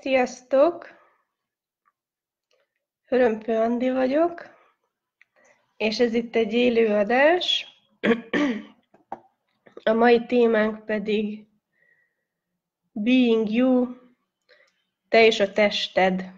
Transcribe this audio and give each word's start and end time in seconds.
Sziasztok! 0.00 0.86
Hörömpő 3.04 3.56
Andi 3.56 3.90
vagyok, 3.90 4.42
és 5.76 6.00
ez 6.00 6.14
itt 6.14 6.34
egy 6.34 6.52
élő 6.52 6.94
adás. 6.94 7.66
A 9.82 9.92
mai 9.92 10.26
témánk 10.26 10.84
pedig 10.84 11.46
Being 12.92 13.50
You, 13.50 13.86
te 15.08 15.26
és 15.26 15.40
a 15.40 15.52
tested. 15.52 16.32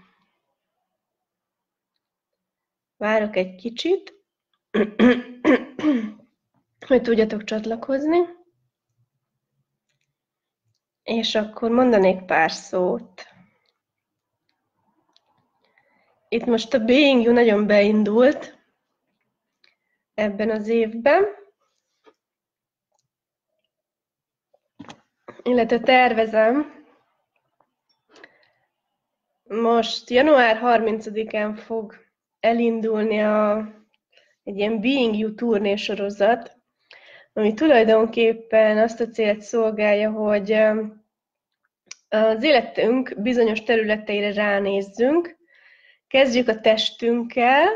Várok 2.96 3.36
egy 3.36 3.54
kicsit, 3.54 4.14
hogy 6.86 7.02
tudjatok 7.02 7.45
csatlakozni. 7.45 8.18
És 11.02 11.34
akkor 11.34 11.70
mondanék 11.70 12.24
pár 12.24 12.50
szót. 12.50 13.30
Itt 16.33 16.45
most 16.45 16.75
a 16.75 16.79
Being 16.79 17.23
You 17.23 17.33
nagyon 17.33 17.66
beindult 17.66 18.59
ebben 20.15 20.51
az 20.51 20.69
évben, 20.69 21.25
illetve 25.43 25.80
tervezem, 25.80 26.84
most 29.43 30.11
január 30.11 30.61
30-án 30.62 31.61
fog 31.65 31.95
elindulni 32.41 33.23
a, 33.23 33.69
egy 34.42 34.56
ilyen 34.56 34.81
Being 34.81 35.17
You 35.17 35.34
turnésorozat, 35.34 36.56
ami 37.33 37.55
tulajdonképpen 37.55 38.78
azt 38.78 39.01
a 39.01 39.09
célt 39.09 39.41
szolgálja, 39.41 40.11
hogy 40.11 40.53
az 42.09 42.42
életünk 42.42 43.15
bizonyos 43.20 43.62
területeire 43.62 44.33
ránézzünk. 44.33 45.39
Kezdjük 46.11 46.48
a 46.48 46.61
testünkkel, 46.61 47.69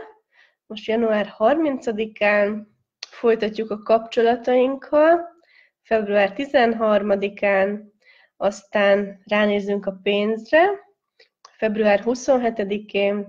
most 0.67 0.87
január 0.87 1.35
30-án 1.39 2.63
folytatjuk 3.01 3.71
a 3.71 3.83
kapcsolatainkkal, 3.83 5.21
február 5.83 6.33
13-án 6.37 7.81
aztán 8.37 9.23
ránézzünk 9.25 9.87
a 9.87 9.99
pénzre, 10.03 10.61
február 11.57 12.03
27-én, 12.05 13.27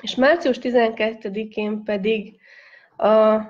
és 0.00 0.14
március 0.14 0.58
12-én 0.60 1.82
pedig 1.84 2.40
a 2.96 3.40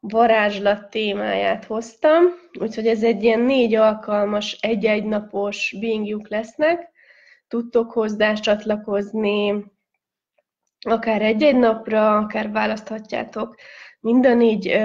varázslat 0.00 0.90
témáját 0.90 1.64
hoztam, 1.64 2.22
úgyhogy 2.60 2.86
ez 2.86 3.02
egy 3.02 3.22
ilyen 3.22 3.40
négy 3.40 3.74
alkalmas, 3.74 4.58
egy-egy 4.60 5.04
napos 5.04 5.76
bingjuk 5.80 6.28
lesznek. 6.28 6.90
Tudtok 7.48 7.92
hozzá 7.92 8.34
csatlakozni 8.34 9.71
akár 10.82 11.22
egy-egy 11.22 11.56
napra, 11.56 12.16
akár 12.16 12.50
választhatjátok 12.50 13.54
mind 14.00 14.26
a 14.26 14.34
négy 14.34 14.80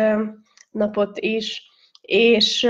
napot 0.71 1.19
is, 1.19 1.63
és, 2.01 2.67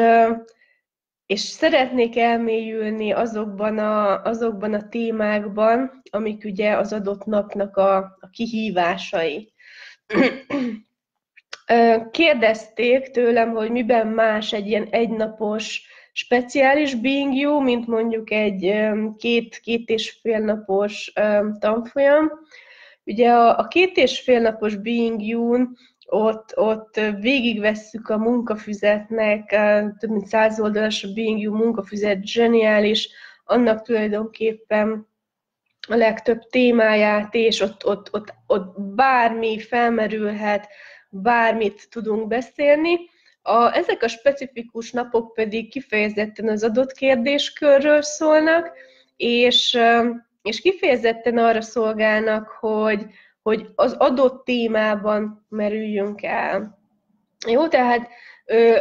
és 1.25 1.39
szeretnék 1.39 2.17
elmélyülni 2.17 3.11
azokban 3.11 3.77
a, 3.77 4.21
azokban 4.21 4.73
a 4.73 4.87
témákban, 4.89 6.01
amik 6.11 6.43
ugye 6.45 6.77
az 6.77 6.93
adott 6.93 7.25
napnak 7.25 7.77
a, 7.77 7.97
a 7.97 8.29
kihívásai. 8.31 9.53
Kérdezték 12.11 13.09
tőlem, 13.09 13.51
hogy 13.51 13.71
miben 13.71 14.07
más 14.07 14.53
egy 14.53 14.67
ilyen 14.67 14.87
egynapos 14.89 15.81
speciális 16.11 16.95
Being 16.95 17.33
You, 17.35 17.61
mint 17.61 17.87
mondjuk 17.87 18.31
egy 18.31 18.75
két, 19.17 19.59
két 19.59 19.89
és 19.89 20.17
fél 20.21 20.39
napos 20.39 21.13
tanfolyam. 21.59 22.31
Ugye 23.07 23.31
a, 23.31 23.59
a 23.59 23.67
két 23.67 23.97
és 23.97 24.19
fél 24.19 24.39
napos 24.39 24.75
Being 24.75 25.21
You-n 25.21 25.77
ott, 26.05 26.57
ott 26.57 26.99
végigvesszük 27.19 28.09
a 28.09 28.17
munkafüzetnek, 28.17 29.49
több 29.97 30.09
mint 30.09 30.27
száz 30.27 30.59
oldalas 30.59 31.03
a 31.03 31.13
Being 31.13 31.39
You 31.39 31.55
munkafüzet, 31.55 32.25
zseniális, 32.25 33.09
annak 33.43 33.81
tulajdonképpen 33.81 35.07
a 35.87 35.95
legtöbb 35.95 36.39
témáját, 36.49 37.33
és 37.33 37.61
ott, 37.61 37.85
ott, 37.85 38.13
ott, 38.13 38.33
ott 38.47 38.81
bármi 38.81 39.59
felmerülhet, 39.59 40.67
bármit 41.09 41.87
tudunk 41.89 42.27
beszélni. 42.27 42.99
A, 43.41 43.75
ezek 43.75 44.03
a 44.03 44.07
specifikus 44.07 44.91
napok 44.91 45.33
pedig 45.33 45.69
kifejezetten 45.69 46.47
az 46.47 46.63
adott 46.63 46.91
kérdéskörről 46.91 48.01
szólnak, 48.01 48.71
és, 49.15 49.77
és 50.41 50.61
kifejezetten 50.61 51.37
arra 51.37 51.61
szolgálnak, 51.61 52.47
hogy, 52.47 53.05
hogy 53.41 53.67
az 53.75 53.93
adott 53.93 54.45
témában 54.45 55.45
merüljünk 55.49 56.23
el. 56.23 56.79
Jó, 57.47 57.67
tehát 57.67 58.09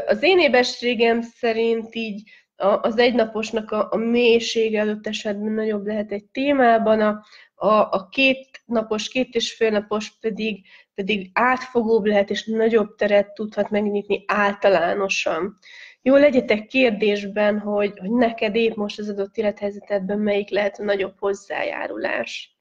az 0.06 0.22
én 0.22 0.38
ébességem 0.38 1.22
szerint 1.22 1.94
így 1.94 2.30
az 2.56 2.98
egynaposnak 2.98 3.70
a, 3.70 3.88
a 3.90 3.96
mélysége 3.96 4.82
adott 4.82 5.06
esetben 5.06 5.52
nagyobb 5.52 5.86
lehet 5.86 6.12
egy 6.12 6.24
témában, 6.24 7.00
a, 7.00 7.24
a, 7.54 7.74
a 7.90 8.08
két 8.10 8.62
napos, 8.64 9.08
két 9.08 9.34
és 9.34 9.52
fél 9.52 9.70
napos 9.70 10.18
pedig 10.20 10.66
pedig 10.96 11.30
átfogóbb 11.32 12.04
lehet, 12.04 12.30
és 12.30 12.44
nagyobb 12.44 12.94
teret 12.94 13.34
tudhat 13.34 13.70
megnyitni 13.70 14.24
általánosan. 14.26 15.58
Jó, 16.06 16.16
legyetek 16.16 16.66
kérdésben, 16.66 17.58
hogy, 17.58 17.98
hogy 17.98 18.10
neked 18.10 18.54
épp 18.54 18.74
most 18.74 18.98
az 18.98 19.08
adott 19.08 19.36
élethelyzetedben 19.36 20.18
melyik 20.18 20.50
lehet 20.50 20.78
a 20.78 20.82
nagyobb 20.82 21.14
hozzájárulás. 21.18 22.56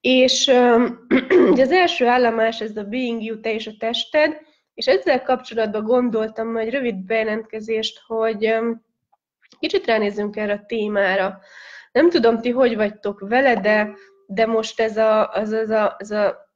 És 0.00 0.46
ugye 1.50 1.62
az 1.62 1.70
első 1.70 2.06
állomás 2.06 2.60
ez 2.60 2.76
a 2.76 2.82
being 2.82 3.22
you, 3.22 3.40
te 3.40 3.52
és 3.52 3.66
a 3.66 3.72
tested, 3.78 4.40
és 4.74 4.86
ezzel 4.86 5.22
kapcsolatban 5.22 5.84
gondoltam 5.84 6.56
egy 6.56 6.70
rövid 6.70 6.96
bejelentkezést, 6.96 8.00
hogy 8.06 8.54
kicsit 9.58 9.86
ránézzünk 9.86 10.36
erre 10.36 10.52
a 10.52 10.64
témára. 10.66 11.38
Nem 11.92 12.10
tudom, 12.10 12.40
ti 12.40 12.50
hogy 12.50 12.76
vagytok 12.76 13.28
vele, 13.28 13.60
de, 13.60 13.90
de 14.26 14.46
most 14.46 14.80
ez 14.80 14.96
a, 14.96 15.28
az, 15.32 15.52
az 15.52 15.70
a, 15.70 15.96
az 15.98 16.10
a 16.10 16.52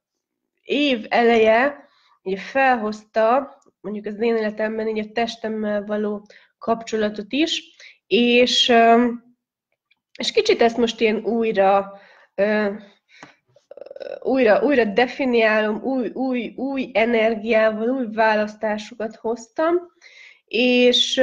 év 0.61 1.05
eleje 1.09 1.87
felhozta, 2.35 3.57
mondjuk 3.83 4.05
az 4.05 4.21
én 4.21 4.35
életemben 4.35 4.87
így 4.87 5.07
a 5.07 5.11
testemmel 5.11 5.83
való 5.85 6.25
kapcsolatot 6.57 7.31
is, 7.31 7.63
és, 8.07 8.73
és 10.17 10.31
kicsit 10.31 10.61
ezt 10.61 10.77
most 10.77 10.99
ilyen 10.99 11.25
újra, 11.25 11.99
újra, 14.21 14.63
újra 14.63 14.85
definiálom, 14.85 15.81
új, 15.83 16.09
új, 16.09 16.53
új 16.55 16.91
energiával, 16.93 17.89
új 17.89 18.05
választásokat 18.11 19.15
hoztam, 19.15 19.75
és, 20.45 21.21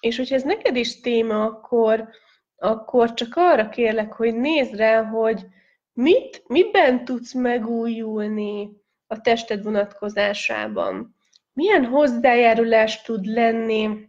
és 0.00 0.16
hogyha 0.16 0.34
ez 0.34 0.42
neked 0.42 0.76
is 0.76 1.00
téma, 1.00 1.44
akkor, 1.44 2.08
akkor 2.56 3.14
csak 3.14 3.32
arra 3.34 3.68
kérlek, 3.68 4.12
hogy 4.12 4.34
nézd 4.34 4.76
rá, 4.76 5.04
hogy, 5.04 5.46
Mit, 5.92 6.42
miben 6.46 7.04
tudsz 7.04 7.32
megújulni 7.32 8.70
a 9.06 9.20
tested 9.20 9.62
vonatkozásában? 9.62 11.14
Milyen 11.54 11.84
hozzájárulás 11.84 13.02
tud 13.02 13.24
lenni 13.26 14.08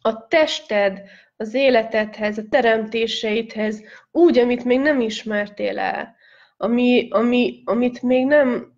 a 0.00 0.26
tested 0.26 1.02
az 1.36 1.54
életedhez, 1.54 2.38
a 2.38 2.42
teremtéseidhez, 2.50 3.82
úgy, 4.10 4.38
amit 4.38 4.64
még 4.64 4.78
nem 4.78 5.00
ismertél 5.00 5.78
el, 5.78 6.16
ami, 6.56 7.08
ami, 7.10 7.62
amit 7.64 8.02
még 8.02 8.26
nem, 8.26 8.72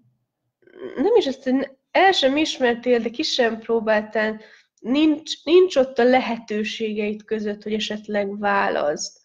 nem 0.97 1.15
is 1.17 1.27
azt, 1.27 1.51
el 1.91 2.13
sem 2.13 2.37
ismertél, 2.37 2.99
de 2.99 3.11
ki 3.11 3.23
sem 3.23 3.59
próbáltál, 3.59 4.41
nincs, 4.81 5.45
nincs 5.45 5.77
ott 5.77 5.99
a 5.99 6.05
lehetőségeid 6.05 7.25
között, 7.25 7.63
hogy 7.63 7.73
esetleg 7.73 8.39
választ. 8.39 9.21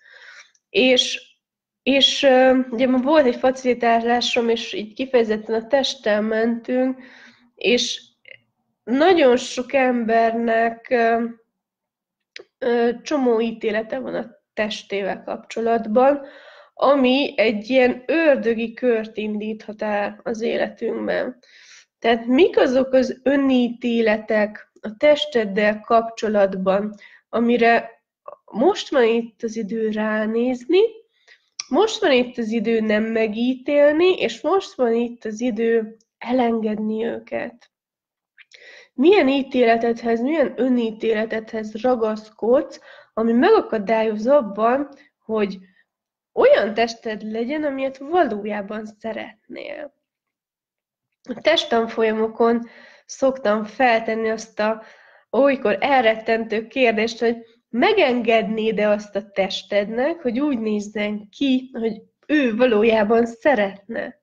És 0.70 1.28
és 1.84 2.28
ugye 2.70 2.88
ma 2.88 2.98
volt 2.98 3.26
egy 3.26 3.36
facilitálásom, 3.36 4.50
és 4.50 4.74
így 4.74 4.94
kifejezetten 4.94 5.56
a 5.56 5.68
testtel 5.68 6.22
mentünk, 6.22 7.02
és 7.56 8.02
nagyon 8.90 9.38
sok 9.38 9.74
embernek 9.74 10.96
csomó 13.02 13.42
ítélete 13.42 14.00
van 14.00 14.16
a 14.16 14.30
testével 14.54 15.24
kapcsolatban, 15.24 16.26
ami 16.74 17.34
egy 17.36 17.70
ilyen 17.70 18.04
ördögi 18.06 18.74
kört 18.74 19.18
indíthat 19.18 19.82
el 19.82 20.20
az 20.24 20.42
életünkben. 20.42 21.40
Tehát 22.00 22.26
mik 22.26 22.58
azok 22.58 22.94
az 22.94 23.20
önítéletek 23.24 24.72
a 24.82 24.98
testeddel 24.98 25.80
kapcsolatban, 25.80 26.96
amire 27.30 27.90
most 28.52 28.90
van 28.90 29.04
itt 29.04 29.44
az 29.44 29.56
idő 29.56 29.90
ránézni, 29.90 30.80
most 31.70 32.02
van 32.02 32.12
itt 32.12 32.38
az 32.38 32.52
idő 32.52 32.80
nem 32.80 33.04
megítélni, 33.04 34.14
és 34.14 34.42
most 34.42 34.74
van 34.74 34.94
itt 34.94 35.26
az 35.26 35.42
idő 35.42 35.98
elengedni 36.18 37.06
őket. 37.06 37.69
Milyen 39.00 39.28
ítéletedhez, 39.28 40.22
milyen 40.22 40.54
önítéletedhez 40.56 41.82
ragaszkodsz, 41.82 42.80
ami 43.14 43.32
megakadályoz 43.32 44.28
abban, 44.28 44.90
hogy, 45.26 45.58
olyan 46.34 46.74
tested 46.74 47.32
legyen, 47.32 47.64
amilyet 47.64 47.98
valójában 47.98 48.86
szeretnél. 48.86 49.94
A 51.30 51.42
testtanfolyamokon 51.42 52.68
szoktam 53.06 53.64
feltenni 53.64 54.30
azt 54.30 54.60
a 54.60 54.84
olykor 55.30 55.78
elrettentő 55.80 56.68
kérdést, 56.68 57.20
hogy 57.20 57.38
megengednéd-e 57.70 58.90
azt 58.90 59.16
a 59.16 59.30
testednek, 59.30 60.22
hogy 60.22 60.40
úgy 60.40 60.60
nézzen 60.60 61.30
ki, 61.30 61.70
hogy 61.74 62.02
ő 62.28 62.56
valójában 62.56 63.26
szeretne. 63.26 64.19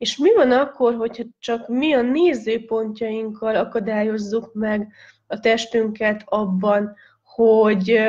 És 0.00 0.16
mi 0.16 0.34
van 0.34 0.52
akkor, 0.52 0.94
hogyha 0.94 1.24
csak 1.38 1.68
mi 1.68 1.92
a 1.92 2.02
nézőpontjainkkal 2.02 3.56
akadályozzuk 3.56 4.54
meg 4.54 4.92
a 5.26 5.40
testünket 5.40 6.22
abban, 6.24 6.96
hogy, 7.22 8.00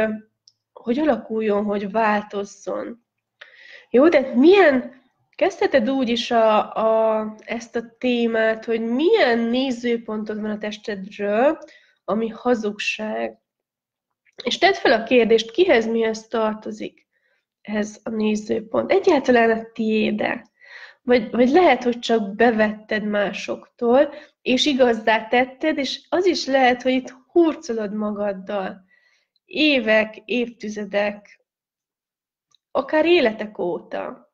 hogy 0.74 1.00
alakuljon, 1.00 1.64
hogy 1.64 1.92
változzon. 1.92 3.06
Jó, 3.90 4.08
de 4.08 4.32
milyen, 4.36 5.02
kezdheted 5.36 5.90
úgy 5.90 6.10
is 6.10 6.32
a, 6.32 6.76
a, 6.76 7.36
ezt 7.46 7.76
a 7.76 7.96
témát, 7.98 8.66
hogy 8.66 8.82
milyen 8.82 9.40
nézőpontod 9.40 10.42
van 10.42 10.52
a 10.52 10.58
testedről, 10.58 11.58
ami 12.06 12.28
hazugság. 12.28 13.40
És 14.44 14.58
tedd 14.58 14.74
fel 14.74 14.92
a 14.92 15.04
kérdést, 15.04 15.52
kihez 15.52 15.86
mihez 15.88 16.28
tartozik 16.28 17.08
ez 17.62 18.00
a 18.04 18.10
nézőpont. 18.10 18.92
Egyáltalán 18.92 19.50
a 19.52 19.72
tiéde. 19.74 20.50
Vagy, 21.02 21.32
vagy 21.32 21.50
lehet, 21.50 21.84
hogy 21.84 22.00
csak 22.00 22.36
bevetted 22.36 23.04
másoktól, 23.04 24.14
és 24.42 24.66
igazdá 24.66 25.28
tetted, 25.28 25.78
és 25.78 26.06
az 26.10 26.26
is 26.26 26.46
lehet, 26.46 26.82
hogy 26.82 26.92
itt 26.92 27.16
hurcolod 27.28 27.94
magaddal. 27.94 28.86
Évek, 29.46 30.22
évtizedek, 30.26 31.42
akár 32.72 33.06
életek 33.06 33.58
óta. 33.58 34.32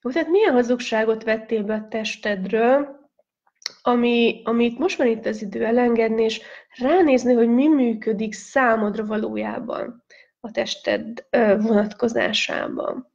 Jó, 0.00 0.10
tehát 0.10 0.28
milyen 0.28 0.52
hazugságot 0.52 1.24
vettél 1.24 1.62
be 1.62 1.74
a 1.74 1.88
testedről, 1.88 2.98
ami, 3.82 4.40
amit 4.44 4.78
most 4.78 4.98
van 4.98 5.06
itt 5.06 5.26
az 5.26 5.42
idő 5.42 5.64
elengedni, 5.64 6.22
és 6.22 6.40
ránézni, 6.78 7.32
hogy 7.32 7.48
mi 7.48 7.68
működik 7.68 8.32
számodra 8.32 9.04
valójában 9.06 10.04
a 10.40 10.50
tested 10.50 11.26
vonatkozásában. 11.58 13.12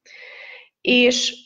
És 0.82 1.45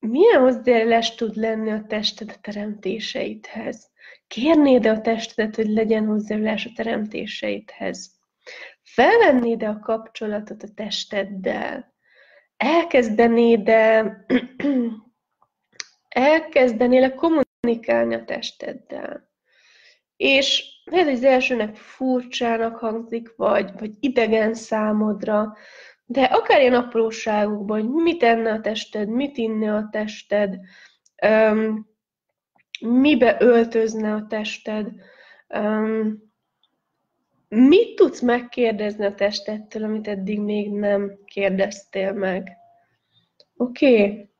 milyen 0.00 0.40
hozzájárulás 0.40 1.14
tud 1.14 1.36
lenni 1.36 1.70
a 1.70 1.84
tested 1.88 2.30
a 2.30 2.40
teremtéseidhez? 2.40 3.90
Kérnéd-e 4.26 4.90
a 4.90 5.00
testedet, 5.00 5.56
hogy 5.56 5.68
legyen 5.68 6.06
hozzájárulás 6.06 6.66
a 6.66 6.70
teremtéseidhez? 6.74 8.18
Felvennéd-e 8.82 9.68
a 9.68 9.78
kapcsolatot 9.78 10.62
a 10.62 10.68
testeddel? 10.74 11.94
Elkezdenéd-e 12.56 14.16
elkezdenél 16.08 17.14
kommunikálni 17.14 18.14
a 18.14 18.24
testeddel? 18.24 19.30
És 20.16 20.64
lehet, 20.84 21.06
hogy 21.06 21.14
az 21.14 21.24
elsőnek 21.24 21.76
furcsának 21.76 22.76
hangzik, 22.76 23.36
vagy, 23.36 23.70
vagy 23.78 23.90
idegen 24.00 24.54
számodra, 24.54 25.56
de 26.10 26.22
akár 26.22 26.60
ilyen 26.60 26.74
apróságokban, 26.74 27.80
hogy 27.80 27.90
mit 27.90 28.22
enne 28.22 28.52
a 28.52 28.60
tested, 28.60 29.08
mit 29.08 29.36
inne 29.36 29.74
a 29.74 29.88
tested, 29.90 30.60
um, 31.26 31.88
mibe 32.80 33.36
öltözne 33.40 34.12
a 34.14 34.26
tested, 34.26 34.92
um, 35.48 36.32
mit 37.48 37.94
tudsz 37.94 38.20
megkérdezni 38.20 39.04
a 39.04 39.14
testettől, 39.14 39.84
amit 39.84 40.08
eddig 40.08 40.40
még 40.40 40.70
nem 40.72 41.18
kérdeztél 41.24 42.12
meg. 42.12 42.56
Oké? 43.56 44.02
Okay. 44.02 44.30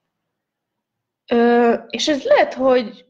és 1.89 2.09
ez 2.09 2.25
lehet, 2.25 2.55
hogy 2.55 3.07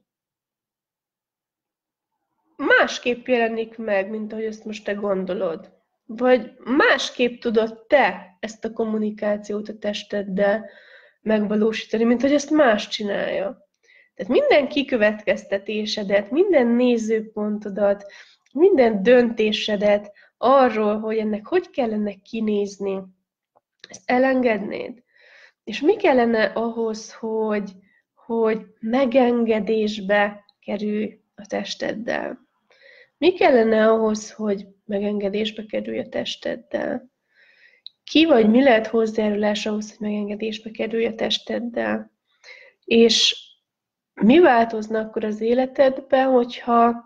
másképp 2.57 3.27
jelenik 3.27 3.79
meg, 3.79 4.11
mint 4.11 4.33
ahogy 4.33 4.45
ezt 4.45 4.65
most 4.65 4.85
te 4.85 4.93
gondolod. 4.93 5.80
Vagy 6.17 6.53
másképp 6.65 7.41
tudod 7.41 7.87
te 7.87 8.37
ezt 8.41 8.65
a 8.65 8.73
kommunikációt 8.73 9.69
a 9.69 9.79
testeddel 9.79 10.71
megvalósítani, 11.21 12.05
mint 12.05 12.21
hogy 12.21 12.33
ezt 12.33 12.51
más 12.51 12.89
csinálja. 12.89 13.69
Tehát 14.15 14.33
minden 14.33 14.69
kikövetkeztetésedet, 14.69 16.31
minden 16.31 16.67
nézőpontodat, 16.67 18.13
minden 18.53 19.03
döntésedet 19.03 20.13
arról, 20.39 20.99
hogy 20.99 21.19
ennek 21.19 21.47
hogy 21.47 21.71
kellene 21.71 22.15
kinézni, 22.15 23.03
ezt 23.89 24.11
elengednéd. 24.11 25.03
És 25.65 25.81
mi 25.81 25.97
kellene 25.97 26.45
ahhoz, 26.45 27.13
hogy, 27.13 27.73
hogy 28.15 28.67
megengedésbe 28.81 30.45
kerülj 30.61 31.21
a 31.35 31.47
testeddel? 31.47 32.49
Mi 33.19 33.33
kellene 33.33 33.89
ahhoz, 33.89 34.33
hogy 34.33 34.67
megengedésbe 34.91 35.67
kerülj 35.67 35.99
a 35.99 36.09
testeddel? 36.09 37.11
Ki 38.05 38.25
vagy 38.25 38.51
mi 38.51 38.63
lehet 38.63 38.87
hozzájárulás 38.87 39.67
ahhoz, 39.67 39.91
hogy 39.91 40.09
megengedésbe 40.09 40.71
kerülj 40.71 41.07
a 41.07 41.15
testeddel? 41.15 42.13
És 42.85 43.37
mi 44.15 44.39
változna 44.39 44.99
akkor 44.99 45.25
az 45.25 45.41
életedben, 45.41 46.27
hogyha 46.27 47.05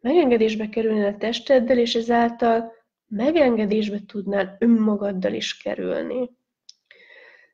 megengedésbe 0.00 0.68
kerülnél 0.68 1.06
a 1.06 1.16
testeddel, 1.16 1.78
és 1.78 1.94
ezáltal 1.94 2.72
megengedésbe 3.06 3.98
tudnál 4.06 4.56
önmagaddal 4.58 5.32
is 5.32 5.56
kerülni. 5.56 6.30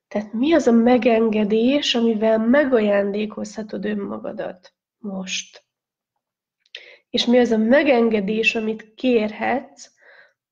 Tehát 0.08 0.32
mi 0.32 0.52
az 0.52 0.66
a 0.66 0.72
megengedés, 0.72 1.94
amivel 1.94 2.38
megajándékozhatod 2.38 3.84
önmagadat 3.84 4.74
most? 4.98 5.64
És 7.12 7.26
mi 7.26 7.38
az 7.38 7.50
a 7.50 7.56
megengedés, 7.56 8.54
amit 8.54 8.94
kérhetsz, 8.94 9.90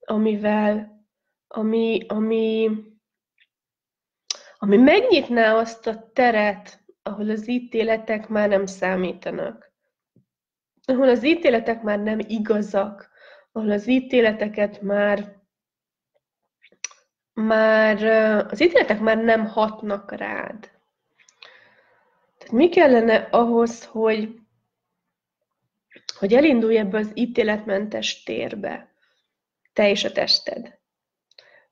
amivel, 0.00 1.04
ami, 1.46 2.00
ami, 2.08 2.70
ami 4.58 4.76
megnyitná 4.76 5.54
azt 5.54 5.86
a 5.86 6.10
teret, 6.12 6.84
ahol 7.02 7.30
az 7.30 7.48
ítéletek 7.48 8.28
már 8.28 8.48
nem 8.48 8.66
számítanak 8.66 9.70
ahol 10.90 11.08
az 11.08 11.24
ítéletek 11.24 11.82
már 11.82 11.98
nem 11.98 12.18
igazak, 12.18 13.10
ahol 13.52 13.70
az 13.70 13.86
ítéleteket 13.86 14.80
már 14.80 15.38
már 17.32 18.02
az 18.50 18.60
ítéletek 18.60 19.00
már 19.00 19.19
nem 19.19 19.46
hatnak 19.46 20.12
rád. 20.12 20.70
Tehát 22.38 22.55
mi 22.55 22.69
kellene 22.69 23.14
ahhoz, 23.31 23.84
hogy, 23.84 24.40
hogy 26.19 26.34
elindulj 26.34 26.79
ebbe 26.79 26.98
az 26.98 27.10
ítéletmentes 27.14 28.22
térbe, 28.22 28.94
te 29.72 29.90
és 29.90 30.05
a 30.05 30.12
tested. 30.12 30.79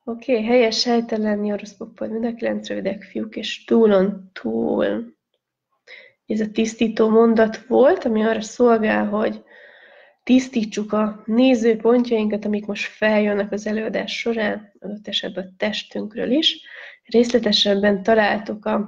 Oké, 0.04 0.33
okay, 0.33 0.45
helyes, 0.45 0.85
helytelen, 0.85 1.38
nyoroszpopod, 1.38 2.11
mind 2.11 2.25
a 2.25 2.35
kilenc 2.35 2.68
rövidek 2.68 3.02
fiúk, 3.02 3.37
és 3.37 3.64
túlon 3.64 4.30
túl 4.33 5.16
ez 6.28 6.40
a 6.40 6.50
tisztító 6.50 7.09
mondat 7.09 7.66
volt, 7.66 8.04
ami 8.04 8.23
arra 8.23 8.40
szolgál, 8.40 9.07
hogy 9.07 9.42
tisztítsuk 10.23 10.92
a 10.92 11.23
nézőpontjainkat, 11.25 12.45
amik 12.45 12.66
most 12.66 12.92
feljönnek 12.92 13.52
az 13.52 13.66
előadás 13.66 14.18
során, 14.18 14.73
adott 14.78 15.09
esetben 15.09 15.45
a 15.45 15.54
testünkről 15.57 16.30
is. 16.30 16.61
Részletesebben 17.04 18.02
találtuk 18.02 18.66
az 18.66 18.85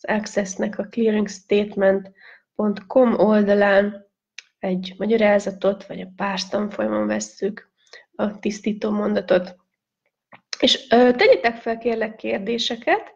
Access-nek 0.00 0.78
a 0.78 0.86
clearingstatement.com 0.90 3.18
oldalán 3.18 4.01
egy 4.62 4.94
magyarázatot, 4.98 5.86
vagy 5.86 6.00
a 6.00 6.12
párs 6.16 6.48
tanfolyamon 6.48 7.06
vesszük 7.06 7.70
a 8.14 8.38
tisztító 8.38 8.90
mondatot. 8.90 9.56
És 10.60 10.86
ö, 10.90 11.10
tegyétek 11.16 11.56
fel 11.56 11.78
kérlek 11.78 12.16
kérdéseket, 12.16 13.12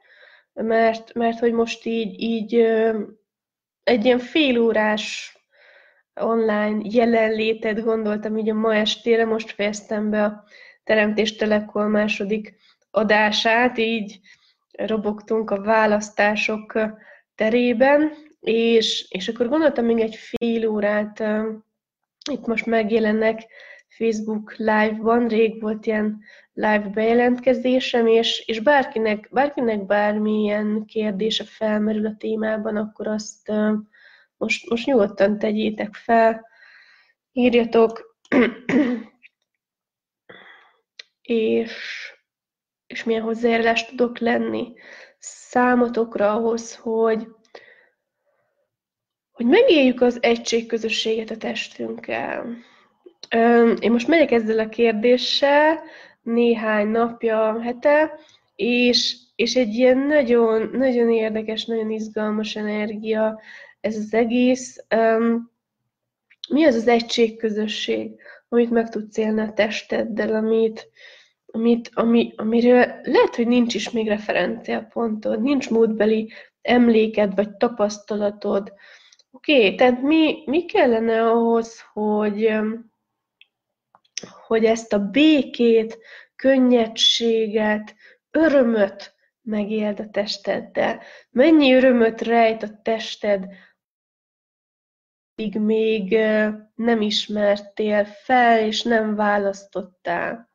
mert, 0.53 1.15
mert 1.15 1.39
hogy 1.39 1.53
most 1.53 1.85
így, 1.85 2.21
így 2.21 2.55
ö, 2.55 3.01
egy 3.83 4.05
ilyen 4.05 4.19
félórás 4.19 5.37
online 6.15 6.79
jelenlétet 6.83 7.85
gondoltam 7.85 8.37
így 8.37 8.51
a 8.51 8.55
ma 8.55 8.75
estére, 8.75 9.25
most 9.25 9.51
fejeztem 9.51 10.11
be 10.11 10.25
a 10.25 10.45
Teremtés 10.85 11.37
Telekol 11.37 11.89
második 11.89 12.57
adását, 12.91 13.79
így 13.79 14.21
robogtunk 14.73 15.51
a 15.51 15.61
választások 15.61 16.79
terében, 17.35 18.13
és, 18.47 19.07
és 19.09 19.29
akkor 19.29 19.49
gondoltam 19.49 19.85
még 19.85 20.01
egy 20.01 20.17
fél 20.17 20.69
órát, 20.69 21.25
itt 22.31 22.47
most 22.47 22.67
megjelennek 22.67 23.47
Facebook 23.89 24.55
live-ban, 24.57 25.29
rég 25.29 25.61
volt 25.61 25.87
ilyen 25.87 26.21
live 26.53 26.91
bejelentkezésem, 26.95 28.07
és, 28.07 28.43
és 28.47 28.61
bárkinek, 28.61 29.29
bárkinek 29.31 29.87
bármilyen 29.87 30.85
kérdése 30.85 31.45
felmerül 31.45 32.07
a 32.07 32.17
témában, 32.19 32.77
akkor 32.77 33.07
azt 33.07 33.53
most, 34.37 34.69
most 34.69 34.87
nyugodtan 34.87 35.39
tegyétek 35.39 35.95
fel, 35.95 36.47
írjatok, 37.33 38.19
és 41.23 41.73
és 42.87 43.05
milyen 43.05 43.23
hozzájárulást 43.23 43.89
tudok 43.89 44.19
lenni 44.19 44.73
számotokra 45.19 46.33
ahhoz, 46.33 46.77
hogy, 46.77 47.29
hogy 49.37 49.47
megéljük 49.47 50.01
az 50.01 50.19
egységközösséget 50.23 51.31
a 51.31 51.37
testünkkel. 51.37 52.57
Én 53.81 53.91
most 53.91 54.09
megyek 54.09 54.31
ezzel 54.31 54.59
a 54.59 54.69
kérdéssel 54.69 55.81
néhány 56.23 56.89
napja, 56.89 57.61
hete, 57.61 58.19
és, 58.55 59.17
és 59.35 59.57
egy 59.57 59.75
ilyen 59.75 59.99
nagyon, 59.99 60.71
nagyon 60.73 61.11
érdekes, 61.11 61.65
nagyon 61.65 61.91
izgalmas 61.91 62.57
energia 62.57 63.41
ez 63.81 63.97
az 63.97 64.15
egész. 64.15 64.85
Mi 66.49 66.65
az 66.65 66.75
az 66.75 66.89
egységközösség, 66.89 68.11
amit 68.49 68.71
meg 68.71 68.89
tudsz 68.89 69.17
élni 69.17 69.41
a 69.41 69.53
testeddel, 69.53 70.35
amit, 70.35 70.89
amit, 71.47 71.91
ami, 71.95 72.33
amiről 72.37 72.85
lehet, 73.03 73.37
hogy 73.37 73.47
nincs 73.47 73.75
is 73.75 73.91
még 73.91 74.09
referenciapontod, 74.09 75.43
nincs 75.43 75.71
múltbeli 75.71 76.33
emléked 76.63 77.35
vagy 77.35 77.51
tapasztalatod. 77.51 78.73
Oké, 79.37 79.65
okay, 79.65 79.75
tehát 79.75 80.03
mi, 80.03 80.43
mi 80.47 80.65
kellene 80.65 81.31
ahhoz, 81.31 81.81
hogy, 81.93 82.53
hogy 84.47 84.65
ezt 84.65 84.93
a 84.93 84.99
békét, 84.99 85.99
könnyedséget, 86.37 87.95
örömöt 88.31 89.15
megéld 89.43 90.01
a 90.01 90.11
testeddel. 90.11 91.03
Mennyi 91.31 91.75
örömöt 91.75 92.21
rejt 92.21 92.63
a 92.63 92.81
tested, 92.83 93.45
addig 95.35 95.61
még 95.61 96.19
nem 96.75 97.01
ismertél 97.01 98.05
fel, 98.05 98.61
és 98.61 98.83
nem 98.83 99.15
választottál. 99.15 100.51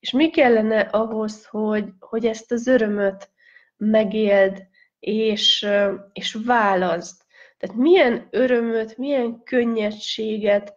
És 0.00 0.10
mi 0.10 0.30
kellene 0.30 0.80
ahhoz, 0.80 1.46
hogy, 1.46 1.92
hogy 1.98 2.26
ezt 2.26 2.52
az 2.52 2.66
örömöt 2.66 3.30
megéld, 3.76 4.66
és, 4.98 5.66
és 6.12 6.38
válaszd. 6.44 7.26
Tehát 7.58 7.76
milyen 7.76 8.28
örömöt, 8.30 8.96
milyen 8.96 9.42
könnyedséget 9.42 10.76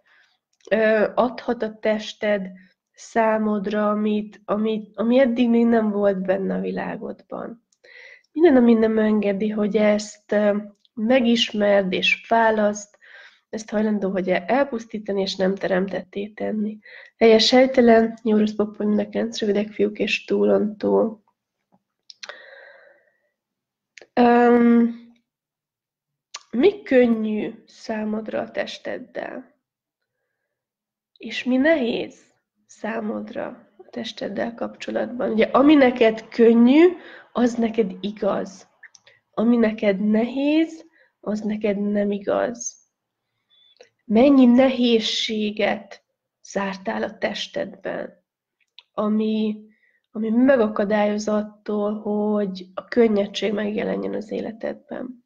adhat 1.15 1.63
a 1.63 1.77
tested 1.79 2.47
számodra, 2.93 3.89
amit, 3.89 4.41
amit, 4.45 4.91
ami 4.97 5.19
eddig 5.19 5.50
még 5.50 5.65
nem 5.65 5.89
volt 5.89 6.25
benne 6.25 6.55
a 6.55 6.59
világodban. 6.59 7.65
Minden, 8.31 8.55
ami 8.55 8.73
nem 8.73 8.97
engedi, 8.97 9.50
hogy 9.50 9.75
ezt 9.75 10.35
megismerd 10.93 11.93
és 11.93 12.25
választ, 12.27 13.00
ezt 13.50 13.69
hajlandó, 13.69 14.09
hogy 14.09 14.29
elpusztítani 14.29 15.21
és 15.21 15.35
nem 15.35 15.55
teremtetté 15.55 16.27
tenni. 16.27 16.79
Helyes 17.17 17.50
helytelen, 17.50 18.19
nyúrusz 18.23 18.55
popon 18.55 18.88
mindenkinek 18.88 19.38
rövidek 19.38 19.71
fiúk 19.71 20.00
és 20.00 20.25
túlontól. 20.25 21.23
Um, 24.21 25.00
könnyű 26.91 27.53
számodra 27.65 28.39
a 28.39 28.51
testeddel? 28.51 29.55
És 31.17 31.43
mi 31.43 31.57
nehéz 31.57 32.33
számodra 32.65 33.45
a 33.77 33.89
testeddel 33.89 34.53
kapcsolatban? 34.53 35.31
Ugye, 35.31 35.45
ami 35.45 35.74
neked 35.74 36.27
könnyű, 36.27 36.88
az 37.31 37.53
neked 37.53 37.91
igaz. 38.00 38.67
Ami 39.31 39.57
neked 39.57 40.00
nehéz, 40.00 40.86
az 41.19 41.39
neked 41.39 41.79
nem 41.91 42.12
igaz 42.12 42.81
mennyi 44.12 44.45
nehézséget 44.45 46.03
zártál 46.43 47.03
a 47.03 47.17
testedben, 47.17 48.24
ami, 48.93 49.65
ami 50.12 50.29
megakadályoz 50.29 51.27
attól, 51.27 52.00
hogy 52.00 52.65
a 52.74 52.86
könnyedség 52.86 53.53
megjelenjen 53.53 54.13
az 54.13 54.31
életedben. 54.31 55.25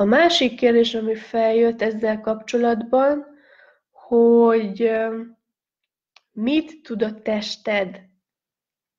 A 0.00 0.04
másik 0.04 0.56
kérdés, 0.56 0.94
ami 0.94 1.14
feljött 1.14 1.82
ezzel 1.82 2.20
kapcsolatban, 2.20 3.26
hogy 3.90 4.90
mit 6.32 6.82
tud 6.82 7.02
a 7.02 7.22
tested 7.22 8.00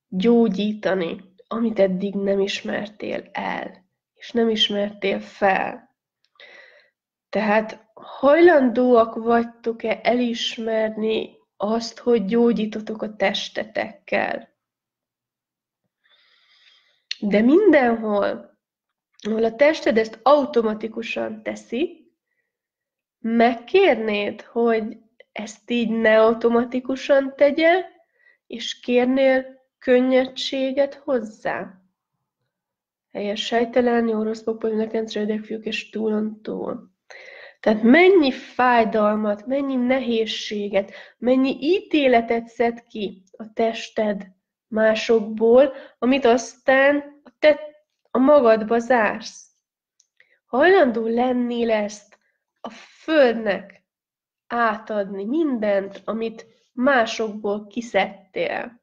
gyógyítani, 0.08 1.34
amit 1.48 1.80
eddig 1.80 2.14
nem 2.14 2.40
ismertél 2.40 3.30
el, 3.32 3.86
és 4.14 4.32
nem 4.32 4.50
ismertél 4.50 5.20
fel. 5.20 5.96
Tehát 7.30 7.92
hajlandóak 7.94 9.16
vagytok-e 9.16 10.00
elismerni 10.04 11.38
azt, 11.58 12.00
hogy 12.00 12.26
gyógyítotok 12.26 13.02
a 13.02 13.16
testetekkel? 13.16 14.50
De 17.20 17.42
mindenhol, 17.42 18.51
ahol 19.28 19.44
a 19.44 19.56
tested 19.56 19.98
ezt 19.98 20.20
automatikusan 20.24 21.44
teszi, 21.44 22.12
megkérnéd, 23.20 24.42
hogy 24.42 24.98
ezt 25.32 25.72
így 25.72 25.90
ne 25.90 26.22
automatikusan 26.22 27.34
tegye, 27.36 27.86
és 28.48 28.80
kérnél 28.80 29.46
könnyedséget 29.80 30.94
hozzá. 30.94 31.82
Helyes 33.12 33.46
sejtelen, 33.46 34.08
jó 34.08 34.24
rossz 34.24 34.42
pokol, 34.42 34.90
fiúk 35.42 35.66
és 35.66 35.90
túlon 35.90 36.42
túl. 36.42 36.90
Tehát 37.60 37.84
mennyi 37.84 38.32
fájdalmat, 38.32 39.48
mennyi 39.48 39.76
nehézséget, 39.76 40.92
mennyi 41.18 41.58
ítéletet 41.60 42.48
szed 42.48 42.86
ki 42.88 43.24
a 43.32 43.54
tested 43.54 44.28
másokból, 44.68 45.74
amit 46.00 46.26
aztán 46.26 47.22
a, 47.24 47.30
te, 47.40 47.71
a 48.12 48.18
magadba 48.18 48.80
zársz. 48.80 49.50
Hajlandó 50.46 51.08
lenni 51.08 51.72
ezt 51.72 52.18
a 52.62 52.70
Földnek 52.70 53.84
átadni 54.48 55.26
mindent, 55.26 56.02
amit 56.06 56.46
másokból 56.74 57.68
kiszedtél. 57.68 58.82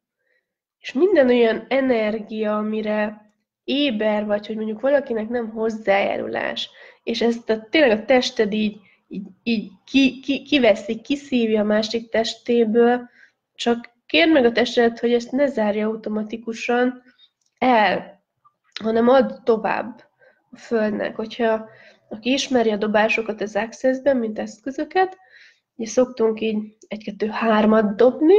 És 0.78 0.92
minden 0.92 1.28
olyan 1.28 1.66
energia, 1.68 2.56
amire 2.56 3.32
éber 3.64 4.26
vagy, 4.26 4.46
hogy 4.46 4.56
mondjuk 4.56 4.80
valakinek 4.80 5.28
nem 5.28 5.50
hozzájárulás, 5.50 6.70
és 7.02 7.20
ezt 7.20 7.50
a, 7.50 7.68
tényleg 7.70 7.98
a 7.98 8.04
tested 8.04 8.52
így, 8.52 8.80
így, 9.08 9.26
így 9.42 9.70
ki, 9.84 10.20
ki, 10.20 10.42
kiveszi, 10.42 11.00
kiszívja 11.00 11.60
a 11.60 11.64
másik 11.64 12.08
testéből, 12.08 13.10
csak 13.54 13.90
kérd 14.06 14.32
meg 14.32 14.44
a 14.44 14.52
tested, 14.52 14.98
hogy 14.98 15.12
ezt 15.12 15.30
ne 15.30 15.46
zárja 15.46 15.86
automatikusan 15.86 17.02
el, 17.58 18.17
hanem 18.78 19.08
add 19.08 19.44
tovább 19.44 20.10
a 20.50 20.56
Földnek. 20.56 21.16
Hogyha 21.16 21.68
aki 22.08 22.32
ismeri 22.32 22.70
a 22.70 22.76
dobásokat 22.76 23.40
az 23.40 23.56
Access-ben, 23.56 24.16
mint 24.16 24.38
eszközöket, 24.38 25.16
ugye 25.74 25.88
szoktunk 25.88 26.40
így 26.40 26.76
egy-kettő-hármat 26.88 27.96
dobni, 27.96 28.36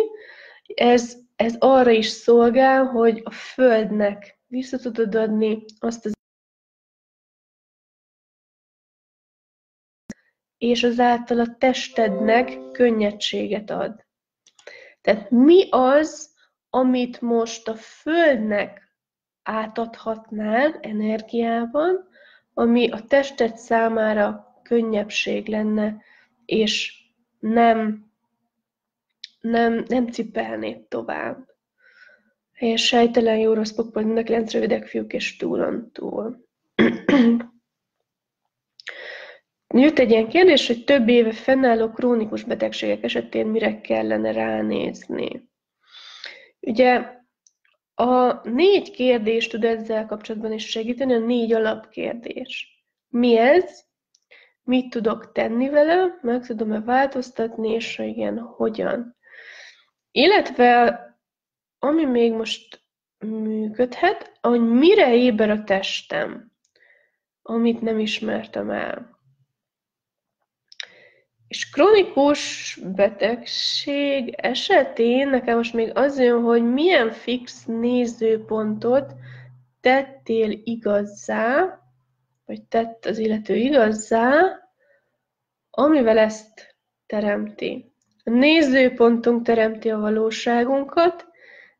ez, 0.73 1.17
ez 1.35 1.55
arra 1.59 1.91
is 1.91 2.07
szolgál, 2.07 2.85
hogy 2.85 3.21
a 3.23 3.31
Földnek 3.31 4.39
vissza 4.47 4.77
tudod 4.77 5.15
adni 5.15 5.65
azt 5.79 6.05
az 6.05 6.17
és 10.57 10.83
azáltal 10.83 11.39
a 11.39 11.55
testednek 11.57 12.71
könnyedséget 12.71 13.69
ad. 13.69 14.05
Tehát 15.01 15.29
mi 15.29 15.67
az, 15.69 16.35
amit 16.69 17.21
most 17.21 17.67
a 17.67 17.75
Földnek 17.75 18.88
átadhatnál 19.49 20.79
energiában, 20.81 22.07
ami 22.53 22.89
a 22.89 23.01
tested 23.01 23.57
számára 23.57 24.59
könnyebbség 24.63 25.47
lenne, 25.47 26.01
és 26.45 27.03
nem, 27.39 28.05
nem, 29.41 29.83
nem 29.87 30.07
cipelnéd 30.07 30.81
tovább. 30.81 31.47
Helyes 32.53 32.85
sejtelen, 32.85 33.37
jó 33.37 33.53
rossz 33.53 33.71
pokpol, 33.71 34.03
mind 34.03 34.51
rövidek 34.51 34.87
fiúk 34.87 35.13
és 35.13 35.35
túlon 35.35 35.91
túl. 35.91 36.45
Jött 39.73 39.99
egy 39.99 40.09
ilyen 40.09 40.27
kérdés, 40.27 40.67
hogy 40.67 40.83
több 40.83 41.07
éve 41.07 41.31
fennálló 41.31 41.89
krónikus 41.89 42.43
betegségek 42.43 43.03
esetén 43.03 43.47
mire 43.47 43.81
kellene 43.81 44.31
ránézni. 44.31 45.49
Ugye 46.59 47.18
a 47.99 48.41
négy 48.43 48.91
kérdés 48.91 49.47
tud 49.47 49.63
ezzel 49.63 50.05
kapcsolatban 50.05 50.51
is 50.51 50.69
segíteni, 50.69 51.13
a 51.13 51.19
négy 51.19 51.53
alapkérdés. 51.53 52.83
Mi 53.07 53.37
ez? 53.37 53.83
Mit 54.63 54.89
tudok 54.89 55.31
tenni 55.31 55.69
vele? 55.69 56.19
Meg 56.21 56.45
tudom-e 56.45 56.79
változtatni, 56.81 57.69
és 57.69 57.95
ha 57.95 58.03
igen, 58.03 58.39
hogyan? 58.39 59.17
Illetve, 60.11 60.99
ami 61.79 62.05
még 62.05 62.33
most 62.33 62.81
működhet, 63.17 64.37
hogy 64.41 64.61
mire 64.61 65.15
éber 65.15 65.49
a 65.49 65.63
testem, 65.63 66.51
amit 67.41 67.81
nem 67.81 67.99
ismertem 67.99 68.69
el. 68.69 69.18
És 71.49 71.69
kronikus 71.69 72.79
betegség 72.95 74.33
esetén 74.37 75.29
nekem 75.29 75.57
most 75.57 75.73
még 75.73 75.91
az 75.97 76.19
jön, 76.19 76.41
hogy 76.41 76.63
milyen 76.63 77.11
fix 77.11 77.65
nézőpontot 77.65 79.13
tettél 79.81 80.51
igazzá, 80.63 81.79
vagy 82.45 82.63
tett 82.63 83.05
az 83.05 83.17
illető 83.17 83.55
igazzá, 83.55 84.31
amivel 85.69 86.17
ezt 86.17 86.75
teremti. 87.05 87.93
A 88.23 88.29
nézőpontunk 88.29 89.45
teremti 89.45 89.89
a 89.89 89.99
valóságunkat, 89.99 91.27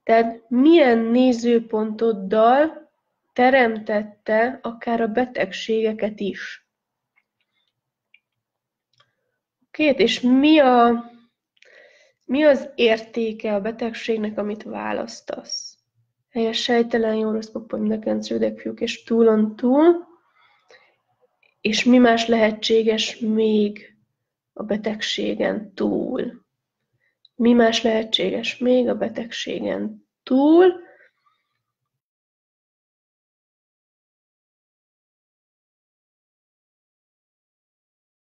tehát 0.04 0.44
milyen 0.48 0.98
nézőpontoddal 0.98 2.90
teremtette 3.34 4.60
akár 4.62 5.02
a 5.02 5.08
betegségeket 5.08 6.20
is. 6.20 6.69
Két, 9.80 10.00
és 10.00 10.20
mi, 10.20 10.60
a, 10.60 11.04
mi 12.26 12.44
az 12.44 12.70
értéke 12.76 13.54
a 13.54 13.62
betegségnek, 13.62 14.38
amit 14.38 14.64
választasz? 14.64 15.78
Helyes, 16.30 16.62
sejtelen, 16.62 17.16
jó, 17.16 17.32
rossz, 17.32 17.50
papa, 17.50 17.78
mindenkenc, 17.78 18.28
fiúk, 18.28 18.80
és 18.82 19.04
túlon 19.04 19.56
túl. 19.56 20.08
És 21.62 21.84
mi 21.84 21.98
más 21.98 22.28
lehetséges 22.28 23.20
még 23.20 23.98
a 24.54 24.64
betegségen 24.64 25.74
túl? 25.74 26.46
Mi 27.36 27.54
más 27.54 27.82
lehetséges 27.82 28.58
még 28.58 28.88
a 28.88 28.96
betegségen 28.96 30.08
túl? 30.24 30.74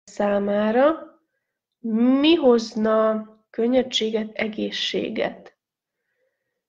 Számára 0.03 1.10
mi 1.81 2.35
hozna 2.35 3.25
könnyedséget, 3.49 4.31
egészséget? 4.33 5.55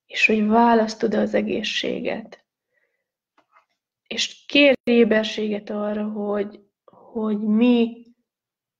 És 0.07 0.27
hogy 0.27 0.47
választod 0.47 1.15
az 1.15 1.35
egészséget? 1.35 2.45
És 4.07 4.45
kérj 4.47 4.75
éberséget 4.85 5.71
arra, 5.71 6.05
hogy, 6.05 6.61
hogy 6.85 7.39
mi, 7.39 8.07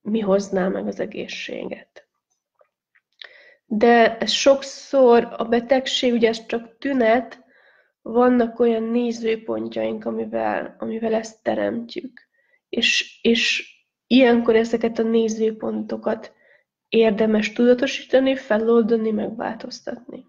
mi 0.01 0.19
hozná 0.19 0.67
meg 0.67 0.87
az 0.87 0.99
egészséget. 0.99 2.07
De 3.65 4.25
sokszor 4.25 5.33
a 5.37 5.43
betegség, 5.43 6.13
ugye 6.13 6.27
ez 6.27 6.45
csak 6.45 6.77
tünet, 6.77 7.43
vannak 8.01 8.59
olyan 8.59 8.83
nézőpontjaink, 8.83 10.05
amivel, 10.05 10.75
amivel 10.79 11.13
ezt 11.13 11.43
teremtjük. 11.43 12.27
És, 12.69 13.19
és 13.21 13.72
Ilyenkor 14.13 14.55
ezeket 14.55 14.99
a 14.99 15.03
nézőpontokat 15.03 16.33
érdemes 16.89 17.53
tudatosítani, 17.53 18.35
feloldani, 18.35 19.11
megváltoztatni. 19.11 20.25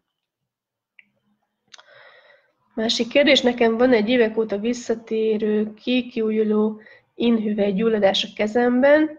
Másik 2.74 3.08
kérdés, 3.08 3.40
nekem 3.40 3.76
van 3.76 3.92
egy 3.92 4.08
évek 4.08 4.38
óta 4.38 4.58
visszatérő, 4.58 5.74
kikiújuló 5.74 6.80
inhüvelygyulladás 7.14 8.24
a 8.24 8.28
kezemben, 8.34 9.18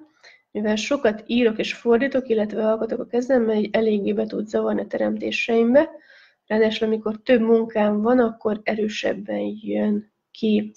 mivel 0.51 0.75
sokat 0.75 1.23
írok 1.25 1.59
és 1.59 1.73
fordítok, 1.73 2.27
illetve 2.27 2.67
alkotok 2.67 2.99
a 2.99 3.07
kezemben, 3.07 3.55
így 3.55 3.69
eléggé 3.71 4.13
be 4.13 4.25
tud 4.25 4.47
zavarni 4.47 4.81
a 4.81 4.87
teremtéseimbe. 4.87 5.89
Ráadásul, 6.47 6.87
amikor 6.87 7.21
több 7.23 7.41
munkám 7.41 8.01
van, 8.01 8.19
akkor 8.19 8.61
erősebben 8.63 9.57
jön 9.61 10.11
ki. 10.31 10.71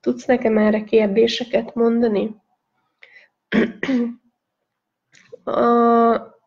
Tudsz 0.00 0.24
nekem 0.24 0.58
erre 0.58 0.84
kérdéseket 0.84 1.74
mondani? 1.74 2.46
A 5.44 6.38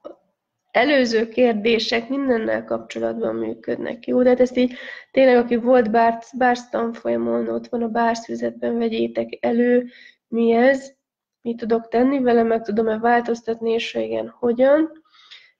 előző 0.72 1.28
kérdések 1.30 2.10
mindennel 2.10 2.64
kapcsolatban 2.64 3.36
működnek, 3.36 4.08
jó? 4.08 4.24
De 4.24 4.30
hát 4.30 4.40
ezt 4.40 4.58
így 4.58 4.74
tényleg, 5.12 5.38
aki 5.38 5.56
volt 5.56 5.92
bárc, 5.92 6.36
bárc 6.38 6.70
tanfolyamon, 6.70 7.48
ott 7.48 7.68
van 7.68 7.82
a 7.82 7.88
bárszfüzetben, 7.88 8.78
vegyétek 8.78 9.38
elő, 9.40 9.90
mi 10.28 10.52
ez, 10.52 10.94
mit 11.42 11.58
tudok 11.58 11.88
tenni 11.88 12.20
vele, 12.20 12.44
meg 12.44 12.62
tudom-e 12.62 12.98
változtatni, 12.98 13.72
és 13.72 13.94
igen, 13.94 14.30
hogyan, 14.30 14.92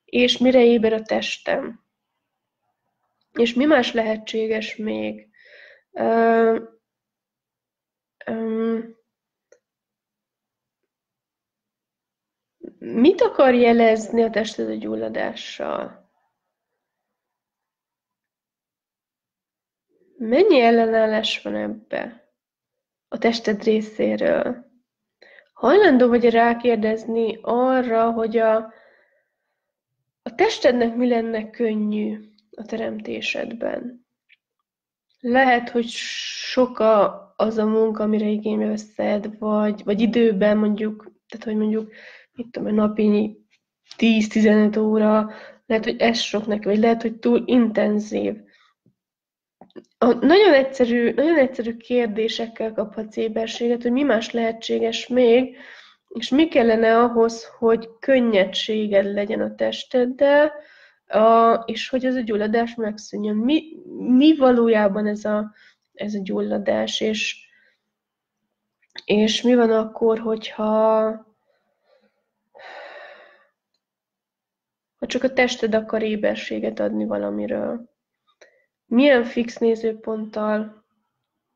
és 0.06 0.38
mire 0.38 0.64
éber 0.66 0.94
a 0.94 1.02
testem. 1.02 1.80
És 3.34 3.54
mi 3.54 3.66
más 3.66 3.94
lehetséges 3.94 4.76
még? 4.76 5.30
Uh, 5.92 6.62
um, 8.28 9.00
Mit 12.84 13.22
akar 13.22 13.54
jelezni 13.54 14.24
a 14.24 14.30
tested 14.30 14.70
a 14.70 14.74
gyulladással? 14.74 16.10
Mennyi 20.18 20.60
ellenállás 20.60 21.42
van 21.42 21.56
ebbe 21.56 22.32
a 23.08 23.18
tested 23.18 23.64
részéről? 23.64 24.66
Hajlandó 25.54 26.08
vagy 26.08 26.30
rákérdezni 26.30 27.40
arra, 27.42 28.12
hogy 28.12 28.38
a, 28.38 28.56
a 30.24 30.36
testednek 30.36 30.96
mi 30.96 31.08
lenne 31.08 31.50
könnyű 31.50 32.20
a 32.52 32.66
teremtésedben? 32.66 34.06
Lehet, 35.20 35.70
hogy 35.70 35.88
sok 35.88 36.80
a, 36.80 37.34
az 37.38 37.58
a 37.58 37.66
munka, 37.66 38.04
amire 38.04 38.26
igénybe 38.26 38.66
veszed, 38.66 39.38
vagy, 39.38 39.84
vagy 39.84 40.02
időben 40.02 40.58
mondjuk, 40.58 41.12
tehát 41.28 41.46
hogy 41.46 41.56
mondjuk 41.56 41.92
mit 42.34 42.48
tudom, 42.52 42.74
napi 42.74 43.38
10-15 43.98 44.80
óra, 44.80 45.32
lehet, 45.66 45.84
hogy 45.84 46.00
ez 46.00 46.20
sok 46.20 46.48
neki, 46.48 46.66
vagy 46.66 46.80
lehet, 46.80 47.02
hogy 47.02 47.16
túl 47.16 47.44
intenzív. 47.46 48.36
A 49.98 50.14
nagyon 50.14 50.54
egyszerű, 50.54 51.14
nagyon 51.14 51.38
egyszerű 51.38 51.78
kérdésekkel 51.78 52.74
kaphatsz 52.74 53.18
éberséget, 53.18 53.82
hogy 53.82 53.92
mi 53.92 54.04
más 54.04 54.32
lehetséges 54.32 55.08
még, 55.08 55.58
és 56.08 56.30
mi 56.30 56.48
kellene 56.48 56.98
ahhoz, 56.98 57.46
hogy 57.60 57.90
könnyedséged 58.00 59.14
legyen 59.14 59.42
a 59.42 59.56
testeddel, 59.56 60.52
a, 61.08 61.54
és 61.66 61.90
hogy 61.90 62.06
ez 62.06 62.16
a 62.16 62.22
gyulladás 62.22 62.76
megszűnjön. 62.76 63.36
Mi, 63.36 63.64
mi 63.98 64.36
valójában 64.36 65.08
ez 65.08 65.26
a, 65.26 65.54
ez 65.94 66.14
a 66.14 66.22
gyulladás, 66.24 67.02
és, 67.02 67.48
és 69.06 69.42
mi 69.42 69.56
van 69.56 69.72
akkor, 69.72 70.20
hogyha 70.20 71.31
ha 75.02 75.08
csak 75.08 75.24
a 75.24 75.34
tested 75.34 75.76
akar 75.76 76.02
éberséget 76.02 76.80
adni 76.80 77.06
valamiről. 77.06 77.90
Milyen 78.86 79.24
fix 79.24 79.58
nézőponttal 79.58 80.86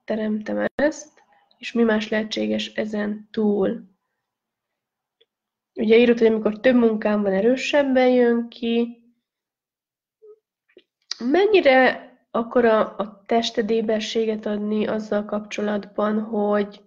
teremtem 0.04 0.68
ezt, 0.76 1.24
és 1.58 1.72
mi 1.72 1.84
más 1.84 2.10
lehetséges 2.10 2.74
ezen 2.74 3.28
túl. 3.32 3.84
Ugye 5.74 5.98
írod, 5.98 6.18
hogy 6.18 6.28
amikor 6.28 6.60
több 6.60 6.76
munkám 6.76 7.22
van, 7.22 7.34
erősebben 7.34 8.10
jön 8.10 8.48
ki. 8.50 9.04
Mennyire 11.20 12.10
akar 12.32 12.66
a, 12.66 12.98
a 12.98 13.24
tested 13.26 13.70
éberséget 13.70 14.46
adni 14.46 14.88
azzal 14.88 15.26
kapcsolatban, 15.26 16.22
hogy, 16.22 16.84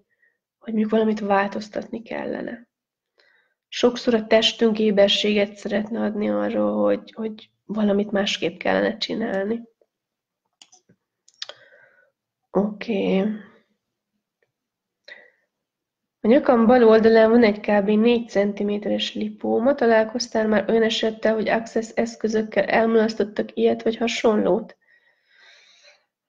hogy 0.59 0.75
még 0.75 0.89
valamit 0.89 1.21
változtatni 1.21 2.03
kellene? 2.03 2.68
Sokszor 3.69 4.15
a 4.15 4.27
testünk 4.27 4.79
éberséget 4.79 5.57
szeretne 5.57 6.01
adni 6.01 6.29
arról, 6.29 6.83
hogy, 6.83 7.13
hogy 7.13 7.51
valamit 7.65 8.11
másképp 8.11 8.59
kellene 8.59 8.97
csinálni. 8.97 9.63
Oké. 12.51 13.21
Okay. 13.21 13.47
A 16.21 16.27
nyakam 16.27 16.67
bal 16.67 16.85
oldalán 16.85 17.31
van 17.31 17.43
egy 17.43 17.61
kb. 17.61 17.89
4 17.89 18.29
cm-es 18.29 19.15
lipóma. 19.15 19.75
Találkoztál 19.75 20.47
már 20.49 20.71
olyan 20.71 20.83
esettel, 20.83 21.35
hogy 21.35 21.49
Access 21.49 21.91
eszközökkel 21.95 22.65
elmulasztottak 22.65 23.57
ilyet 23.57 23.83
vagy 23.83 23.97
hasonlót? 23.97 24.77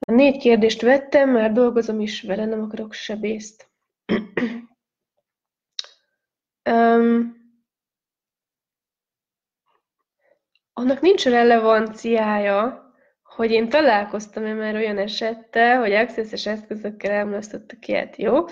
A 0.07 0.11
négy 0.11 0.37
kérdést 0.37 0.81
vettem, 0.81 1.29
már 1.29 1.51
dolgozom 1.51 1.99
is 1.99 2.21
vele, 2.21 2.45
nem 2.45 2.61
akarok 2.61 2.93
sebészt. 2.93 3.68
Um, 6.69 7.37
annak 10.73 11.01
nincs 11.01 11.25
relevanciája, 11.25 12.87
hogy 13.23 13.51
én 13.51 13.69
találkoztam-e 13.69 14.53
már 14.53 14.75
olyan 14.75 14.97
esettel, 14.97 15.79
hogy 15.79 15.91
access 15.91 16.45
eszközökkel 16.45 17.11
elmulasztottak 17.11 17.87
ilyet, 17.87 18.15
jó? 18.15 18.45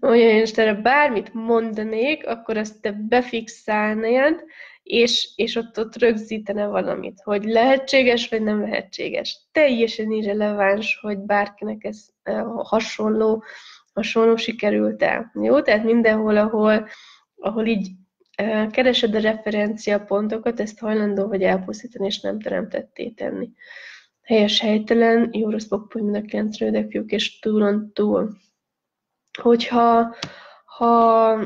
Olyan 0.00 0.28
én 0.28 0.46
erre 0.54 0.74
bármit 0.74 1.34
mondanék, 1.34 2.26
akkor 2.26 2.56
azt 2.56 2.80
te 2.80 2.92
befixálnád, 2.92 4.44
és, 4.82 5.28
és 5.36 5.56
ott, 5.56 5.78
ott 5.78 5.96
rögzítene 5.96 6.66
valamit, 6.66 7.20
hogy 7.24 7.44
lehetséges, 7.44 8.28
vagy 8.28 8.42
nem 8.42 8.60
lehetséges. 8.60 9.38
Teljesen 9.52 10.10
irreleváns, 10.10 10.98
hogy 11.00 11.18
bárkinek 11.18 11.84
ez 11.84 12.06
hasonló, 12.56 13.44
hasonló 13.94 14.36
sikerült 14.36 15.02
el. 15.02 15.32
Jó? 15.42 15.62
Tehát 15.62 15.84
mindenhol, 15.84 16.36
ahol 16.36 16.88
ahol 17.40 17.66
így 17.66 17.90
keresed 18.70 19.14
a 19.14 19.20
referenciapontokat, 19.20 20.60
ezt 20.60 20.78
hajlandó 20.78 21.26
vagy 21.26 21.42
elpusztítani, 21.42 22.06
és 22.06 22.20
nem 22.20 22.40
teremtetté 22.40 23.10
tenni. 23.10 23.50
Helyes, 24.22 24.60
helytelen, 24.60 25.28
jó 25.32 25.50
rossz 25.50 25.66
pokpoly, 25.66 26.02
mind 26.02 26.16
a 26.16 26.20
kilenc 26.20 26.58
rövidek 26.58 26.90
fiúk, 26.90 27.10
és 27.10 27.38
túlon 27.38 27.92
túl. 27.92 28.36
Hogyha 29.42 30.14
ha 30.64 31.38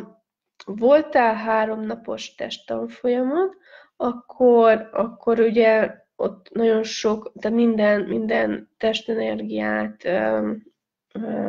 voltál 0.67 1.35
háromnapos 1.35 2.35
testtanfolyamon, 2.35 3.51
akkor, 3.97 4.89
akkor 4.93 5.41
ugye 5.41 5.95
ott 6.17 6.51
nagyon 6.53 6.83
sok, 6.83 7.33
tehát 7.41 7.57
minden, 7.57 8.01
minden 8.01 8.71
testenergiát 8.79 10.05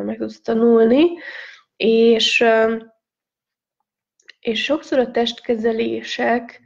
meg 0.04 0.16
tudsz 0.18 0.40
tanulni, 0.40 1.04
és, 1.76 2.44
és 4.46 4.62
sokszor 4.62 4.98
a 4.98 5.10
testkezelések 5.10 6.60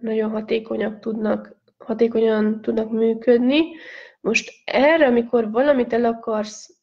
nagyon 0.00 0.30
hatékonyak 0.30 0.98
tudnak, 0.98 1.56
hatékonyan 1.78 2.60
tudnak 2.60 2.90
működni. 2.90 3.62
Most 4.20 4.50
erre, 4.64 5.06
amikor 5.06 5.50
valamit 5.50 5.92
el 5.92 6.04
akarsz 6.04 6.76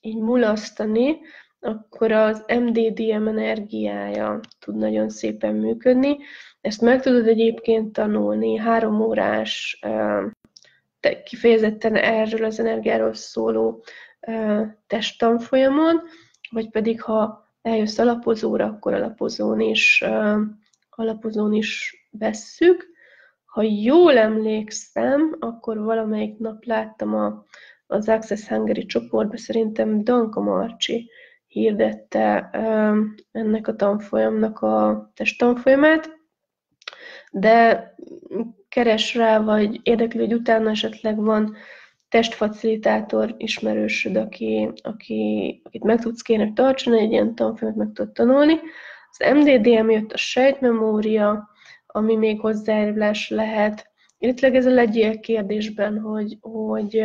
így 0.00 0.16
mulasztani, 0.16 1.18
akkor 1.60 2.12
az 2.12 2.44
MDDM 2.48 3.26
energiája 3.26 4.40
tud 4.58 4.76
nagyon 4.76 5.08
szépen 5.08 5.54
működni. 5.54 6.16
Ezt 6.60 6.80
meg 6.80 7.02
tudod 7.02 7.26
egyébként 7.26 7.92
tanulni 7.92 8.56
három 8.56 9.00
órás, 9.00 9.80
kifejezetten 11.24 11.96
erről 11.96 12.44
az 12.44 12.60
energiáról 12.60 13.14
szóló 13.14 13.84
testtanfolyamon, 14.86 16.02
vagy 16.50 16.70
pedig 16.70 17.02
ha 17.02 17.43
eljössz 17.64 17.98
alapozóra, 17.98 18.64
akkor 18.64 18.94
alapozón 18.94 19.60
is, 19.60 20.04
alapozón 20.90 21.52
is 21.52 21.94
vesszük. 22.10 22.86
Ha 23.44 23.62
jól 23.62 24.18
emlékszem, 24.18 25.36
akkor 25.40 25.78
valamelyik 25.78 26.38
nap 26.38 26.64
láttam 26.64 27.14
a, 27.14 27.44
az 27.86 28.08
Access 28.08 28.48
Hungary 28.48 28.86
csoportban, 28.86 29.36
szerintem 29.36 30.04
Danka 30.04 30.40
Marcsi 30.40 31.10
hirdette 31.46 32.50
ennek 33.32 33.68
a 33.68 33.76
tanfolyamnak 33.76 34.60
a 34.60 35.10
testtanfolyamát, 35.14 36.10
de 37.30 37.88
keres 38.68 39.14
rá, 39.14 39.40
vagy 39.40 39.80
érdekli, 39.82 40.20
hogy 40.20 40.34
utána 40.34 40.70
esetleg 40.70 41.16
van 41.16 41.56
testfacilitátor 42.14 43.34
ismerősöd, 43.36 44.16
aki, 44.16 44.70
aki, 44.82 45.60
akit 45.64 45.82
meg 45.82 46.00
tudsz 46.00 46.22
kérni, 46.22 46.44
hogy 46.44 46.52
tartson 46.52 46.94
egy 46.94 47.12
ilyen 47.12 47.34
tanfolyamot, 47.34 47.78
meg 47.78 47.92
tud 47.94 48.12
tanulni. 48.12 48.60
Az 49.10 49.34
MDDM 49.34 49.90
jött 49.90 50.12
a 50.12 50.16
sejtmemória, 50.16 51.48
ami 51.86 52.16
még 52.16 52.40
hozzájárulás 52.40 53.28
lehet, 53.28 53.90
illetve 54.18 54.50
ez 54.50 54.66
a 54.66 54.70
legyél 54.70 55.20
kérdésben, 55.20 55.98
hogy, 55.98 56.38
hogy, 56.40 57.04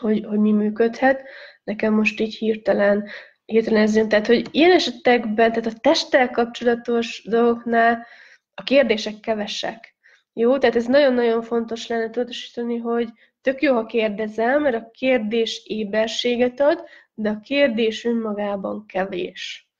hogy, 0.00 0.24
hogy 0.24 0.38
mi 0.38 0.52
működhet. 0.52 1.22
Nekem 1.64 1.94
most 1.94 2.20
így 2.20 2.34
hirtelen, 2.34 3.04
hirtelen 3.44 3.82
ez 3.82 3.96
jön. 3.96 4.08
Tehát, 4.08 4.26
hogy 4.26 4.48
ilyen 4.50 4.72
esetekben, 4.72 5.52
tehát 5.52 5.66
a 5.66 5.78
testtel 5.80 6.30
kapcsolatos 6.30 7.22
dolgoknál 7.28 8.06
a 8.54 8.62
kérdések 8.62 9.20
kevesek. 9.20 9.96
Jó, 10.32 10.58
tehát 10.58 10.76
ez 10.76 10.86
nagyon-nagyon 10.86 11.42
fontos 11.42 11.86
lenne 11.86 12.10
tudatosítani, 12.10 12.76
hogy 12.76 13.08
tök 13.42 13.62
jó, 13.62 13.74
ha 13.74 13.86
kérdezem, 13.86 14.62
mert 14.62 14.76
a 14.76 14.90
kérdés 14.90 15.62
éberséget 15.66 16.60
ad, 16.60 16.84
de 17.14 17.28
a 17.28 17.40
kérdés 17.40 18.04
önmagában 18.04 18.86
kevés. 18.86 19.70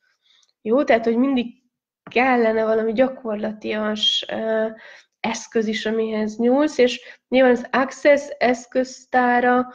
Jó, 0.62 0.85
tehát, 0.85 1.05
hogy 1.05 1.16
mindig 1.16 1.46
kellene 2.11 2.64
valami 2.64 2.92
gyakorlatias 2.92 4.27
uh, 4.33 4.70
eszköz 5.20 5.66
is, 5.66 5.87
amihez 5.87 6.37
nyúlsz, 6.37 6.79
és 6.79 7.20
nyilván 7.29 7.53
az 7.53 7.66
Access 7.70 8.29
eszköztára 8.38 9.66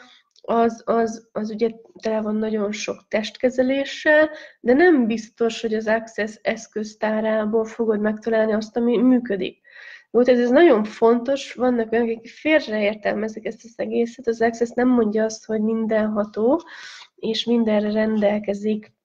az, 0.41 0.81
az, 0.85 1.29
az 1.31 1.49
ugye 1.49 1.69
tele 2.01 2.21
van 2.21 2.35
nagyon 2.35 2.71
sok 2.71 3.07
testkezeléssel, 3.07 4.29
de 4.59 4.73
nem 4.73 5.07
biztos, 5.07 5.61
hogy 5.61 5.73
az 5.73 5.87
Access 5.87 6.39
eszköztárából 6.41 7.65
fogod 7.65 7.99
megtalálni 7.99 8.53
azt, 8.53 8.77
ami 8.77 8.97
működik. 8.97 9.61
Tehát 10.23 10.41
ez 10.41 10.49
nagyon 10.49 10.83
fontos, 10.83 11.53
vannak 11.53 11.91
olyanok, 11.91 12.09
akik 12.09 12.29
félreértelmezik 12.29 13.45
ezt 13.45 13.63
az 13.63 13.73
egészet, 13.75 14.27
az 14.27 14.41
Access 14.41 14.69
nem 14.69 14.87
mondja 14.87 15.23
azt, 15.23 15.45
hogy 15.45 15.61
mindenható, 15.61 16.61
és 17.15 17.45
mindenre 17.45 17.91
rendelkezik 17.91 18.95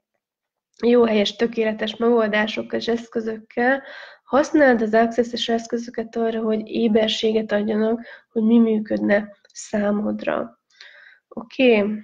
jó 0.87 1.05
helyes, 1.05 1.37
tökéletes 1.37 1.96
megoldásokkal 1.96 2.79
és 2.79 2.88
eszközökkel, 2.88 3.83
használd 4.25 4.83
az 4.83 4.94
access 4.94 5.48
eszközöket 5.48 6.16
arra, 6.16 6.40
hogy 6.40 6.68
éberséget 6.68 7.53
adjanak, 7.53 8.01
hogy 8.33 8.42
mi 8.42 8.59
működne 8.59 9.37
számodra. 9.53 10.61
Oké. 11.29 11.81
Okay. 11.81 11.98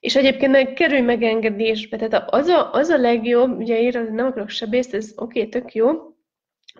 És 0.00 0.16
egyébként 0.16 0.52
meg 0.52 0.72
kerülj 0.72 1.00
megengedésbe, 1.00 1.96
tehát 1.96 2.30
az 2.30 2.46
a, 2.46 2.72
az 2.72 2.88
a 2.88 2.96
legjobb, 2.96 3.58
ugye 3.58 3.80
írod, 3.80 4.12
nem 4.12 4.26
akarok 4.26 4.48
sebészt, 4.48 4.94
ez 4.94 5.12
oké, 5.16 5.38
okay, 5.38 5.50
tök 5.50 5.74
jó, 5.74 5.88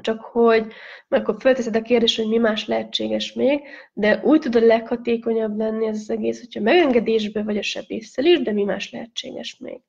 csak 0.00 0.20
hogy 0.20 0.72
mert 1.08 1.22
akkor 1.22 1.40
felteszed 1.40 1.76
a 1.76 1.82
kérdést, 1.82 2.16
hogy 2.16 2.28
mi 2.28 2.38
más 2.38 2.66
lehetséges 2.66 3.32
még, 3.32 3.60
de 3.92 4.20
úgy 4.24 4.40
tud 4.40 4.56
a 4.56 4.60
leghatékonyabb 4.66 5.56
lenni 5.56 5.86
ez 5.86 5.96
az 5.96 6.10
egész, 6.10 6.40
hogyha 6.40 6.60
megengedésbe 6.60 7.42
vagy 7.42 7.56
a 7.56 7.62
sebészsel 7.62 8.24
is, 8.24 8.42
de 8.42 8.52
mi 8.52 8.64
más 8.64 8.90
lehetséges 8.92 9.56
még. 9.58 9.80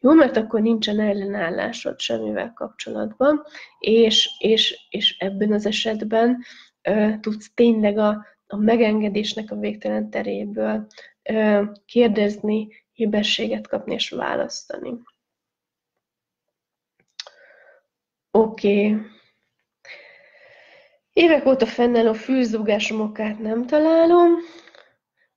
Jó, 0.00 0.12
mert 0.12 0.36
akkor 0.36 0.60
nincsen 0.60 1.00
ellenállásod 1.00 2.00
semmivel 2.00 2.52
kapcsolatban, 2.52 3.42
és, 3.78 4.30
és, 4.38 4.86
és 4.90 5.16
ebben 5.18 5.52
az 5.52 5.66
esetben 5.66 6.42
ö, 6.82 7.08
tudsz 7.20 7.50
tényleg 7.54 7.98
a, 7.98 8.26
a 8.46 8.56
megengedésnek 8.56 9.50
a 9.50 9.56
végtelen 9.56 10.10
teréből 10.10 10.86
kérdezni, 11.86 12.68
hibességet 12.92 13.68
kapni 13.68 13.94
és 13.94 14.10
választani. 14.10 14.90
Oké. 18.30 18.86
Okay. 18.86 19.19
Évek 21.20 21.46
óta 21.46 21.66
fennálló 21.66 22.12
fűzúgásom 22.12 23.00
okát 23.00 23.38
nem 23.38 23.66
találom. 23.66 24.30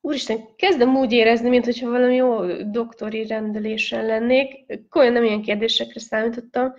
Úristen, 0.01 0.55
kezdem 0.55 0.95
úgy 0.97 1.11
érezni, 1.11 1.49
mintha 1.49 1.89
valami 1.89 2.15
jó 2.15 2.45
doktori 2.63 3.27
rendelésen 3.27 4.05
lennék. 4.05 4.65
Olyan 4.95 5.13
nem 5.13 5.23
ilyen 5.23 5.41
kérdésekre 5.41 5.99
számítottam. 5.99 6.73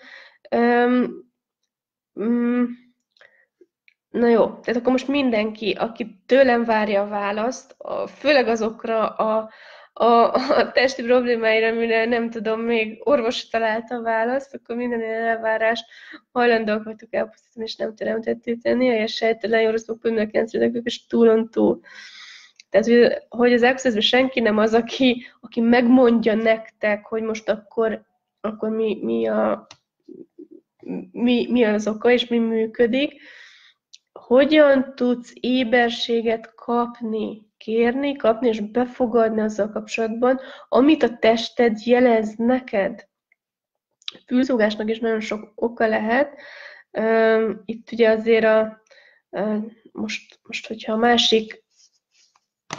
Um, 0.57 1.31
um, 2.12 2.69
Na 4.11 4.29
jó, 4.29 4.47
tehát 4.47 4.81
akkor 4.81 4.93
most 4.93 5.09
mindenki, 5.09 5.73
aki 5.73 6.23
tőlem 6.27 6.64
várja 6.64 7.03
a 7.03 7.09
választ, 7.09 7.75
a, 7.79 8.07
főleg 8.07 8.49
azokra 8.49 9.09
a, 9.09 9.51
a, 9.96 10.33
a 10.33 10.70
testi 10.72 11.02
problémáira, 11.02 11.66
amire 11.66 12.04
nem 12.04 12.30
tudom, 12.30 12.61
még 12.61 13.00
orvos 13.04 13.48
találta 13.48 13.94
a 13.94 14.02
választ, 14.02 14.54
akkor 14.54 14.76
minden 14.76 15.00
ilyen 15.00 15.24
elvárás 15.24 15.85
hajlandóak 16.33 16.85
vagytok 16.85 17.14
elpusztítani, 17.14 17.64
és 17.64 17.76
nem 17.76 17.94
teremtetté 17.94 18.54
tenni, 18.54 19.02
a 19.02 19.07
sejtelen 19.07 19.61
jó 19.61 19.70
rosszok 19.70 20.00
pönnökjencődök, 20.00 20.85
és 20.85 21.07
túlon 21.07 21.50
túl. 21.50 21.80
Tehát, 22.70 23.22
hogy 23.28 23.52
az 23.52 23.62
access 23.62 24.07
senki 24.07 24.40
nem 24.40 24.59
az, 24.59 24.74
aki, 24.74 25.26
aki 25.40 25.61
megmondja 25.61 26.35
nektek, 26.35 27.07
hogy 27.07 27.22
most 27.22 27.48
akkor, 27.48 28.02
akkor 28.40 28.68
mi, 28.68 28.98
mi, 29.02 29.26
a, 29.26 29.66
mi, 31.11 31.46
mi 31.50 31.64
az 31.64 31.88
oka, 31.88 32.11
és 32.11 32.26
mi 32.26 32.38
működik, 32.38 33.20
hogyan 34.12 34.92
tudsz 34.94 35.33
éberséget 35.40 36.54
kapni, 36.54 37.52
kérni, 37.64 38.16
kapni 38.16 38.48
és 38.48 38.61
befogadni 38.61 39.40
azzal 39.40 39.70
kapcsolatban, 39.70 40.40
amit 40.68 41.03
a 41.03 41.16
tested 41.16 41.87
jelez 41.87 42.35
neked. 42.37 43.09
Fülzúgásnak 44.27 44.90
is 44.90 44.98
nagyon 44.98 45.20
sok 45.20 45.53
oka 45.55 45.87
lehet. 45.87 46.40
Itt 47.64 47.92
ugye 47.92 48.11
azért 48.11 48.44
a, 48.44 48.83
most, 49.92 50.38
most 50.42 50.66
hogyha 50.66 50.92
a 50.92 50.96
másik 50.96 51.64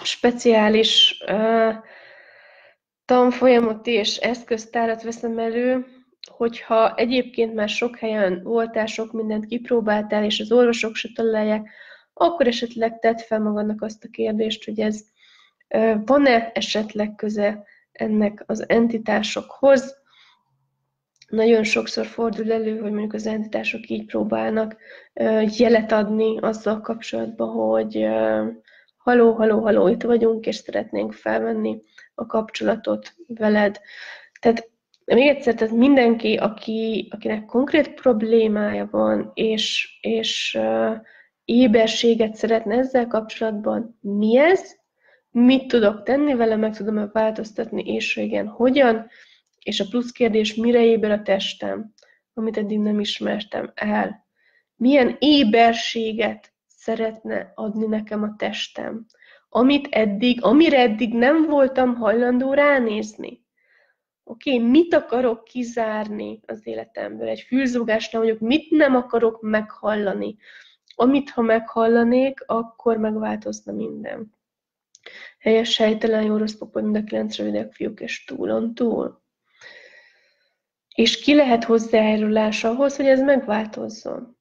speciális 0.04 1.24
tanfolyamot 3.06 3.88
és 3.88 4.18
eszköztárat 4.18 5.04
veszem 5.04 5.40
elő, 5.40 5.86
hogyha 6.32 6.96
egyébként 6.96 7.54
már 7.54 7.70
sok 7.70 7.98
helyen 7.98 8.44
voltál, 8.44 8.86
sok 8.86 9.12
mindent 9.12 9.46
kipróbáltál, 9.46 10.24
és 10.24 10.40
az 10.40 10.52
orvosok 10.52 10.96
se 10.96 11.10
találják, 11.16 11.70
akkor 12.18 12.48
esetleg 12.48 13.00
tedd 13.00 13.18
fel 13.18 13.40
magadnak 13.40 13.82
azt 13.82 14.04
a 14.04 14.10
kérdést, 14.12 14.66
hogy 14.66 14.80
ez 14.80 15.02
van-e 16.06 16.52
esetleg 16.54 17.16
köze 17.16 17.64
ennek 17.92 18.44
az 18.46 18.70
entitásokhoz. 18.70 20.04
Nagyon 21.28 21.64
sokszor 21.64 22.06
fordul 22.06 22.52
elő, 22.52 22.80
hogy 22.80 22.92
mondjuk 22.92 23.14
az 23.14 23.28
entitások 23.28 23.90
így 23.90 24.06
próbálnak 24.06 24.76
jelet 25.58 25.92
adni 25.92 26.38
azzal 26.40 26.82
kapcsolatban, 26.82 27.50
hogy 27.50 28.08
haló, 28.98 29.34
haló, 29.34 29.60
haló, 29.60 29.88
itt 29.88 30.04
vagyunk, 30.04 30.46
és 30.46 30.56
szeretnénk 30.56 31.14
felvenni 31.14 31.82
a 32.16 32.26
kapcsolatot 32.26 33.14
veled. 33.28 33.80
Tehát 34.40 34.70
még 35.06 35.28
egyszer, 35.28 35.54
tehát 35.54 35.74
mindenki, 35.74 36.36
aki, 36.36 37.08
akinek 37.12 37.46
konkrét 37.46 37.94
problémája 37.94 38.88
van, 38.92 39.32
és, 39.34 39.98
és 40.02 40.60
éberséget 41.46 42.36
szeretne 42.36 42.76
ezzel 42.76 43.08
kapcsolatban, 43.08 43.98
mi 44.02 44.38
ez, 44.38 44.76
mit 45.32 45.68
tudok 45.68 46.04
tenni 46.04 46.34
vele, 46.34 46.56
meg 46.56 46.76
tudom-e 46.76 47.10
változtatni, 47.12 47.94
és 47.94 48.16
igen, 48.16 48.48
hogyan, 48.48 49.08
és 49.64 49.80
a 49.80 49.86
plusz 49.90 50.12
kérdés, 50.12 50.56
mire 50.56 50.84
éber 50.86 51.12
a 51.12 51.22
testem, 51.22 51.94
amit 52.34 52.58
eddig 52.58 52.80
nem 52.80 53.00
ismertem 53.00 53.72
el. 53.76 54.26
Milyen 54.76 55.16
éberséget 55.20 56.54
szeretne 56.68 57.52
adni 57.56 57.86
nekem 57.86 58.24
a 58.24 58.36
testem, 58.38 59.06
amit 59.50 59.88
eddig, 59.92 60.44
amire 60.44 60.80
eddig 60.80 61.14
nem 61.14 61.46
voltam 61.46 61.96
hajlandó 61.96 62.54
ránézni. 62.54 63.44
Oké, 64.24 64.54
okay, 64.54 64.70
mit 64.70 64.94
akarok 64.94 65.44
kizárni 65.44 66.40
az 66.46 66.68
életemből? 66.68 67.28
Egy 67.28 67.42
fülzúgásnál 67.42 68.22
mondjuk, 68.22 68.50
mit 68.50 68.70
nem 68.70 68.96
akarok 68.96 69.42
meghallani? 69.42 70.36
Amit, 70.96 71.30
ha 71.30 71.42
meghallanék, 71.42 72.44
akkor 72.46 72.98
megváltozna 72.98 73.72
minden. 73.72 74.34
Helyes, 75.40 75.72
sejtelen, 75.72 76.24
jó, 76.24 76.38
rossz, 76.38 76.54
pokol, 76.54 76.82
mind 76.82 76.96
a 76.96 77.04
kilenc 77.04 77.38
rövidek, 77.38 77.74
fiúk 77.74 78.00
és 78.00 78.24
túlon 78.24 78.74
túl. 78.74 79.24
És 80.96 81.20
ki 81.20 81.36
lehet 81.36 81.64
hozzájárulás 81.64 82.64
ahhoz, 82.64 82.96
hogy 82.96 83.06
ez 83.06 83.22
megváltozzon? 83.22 84.38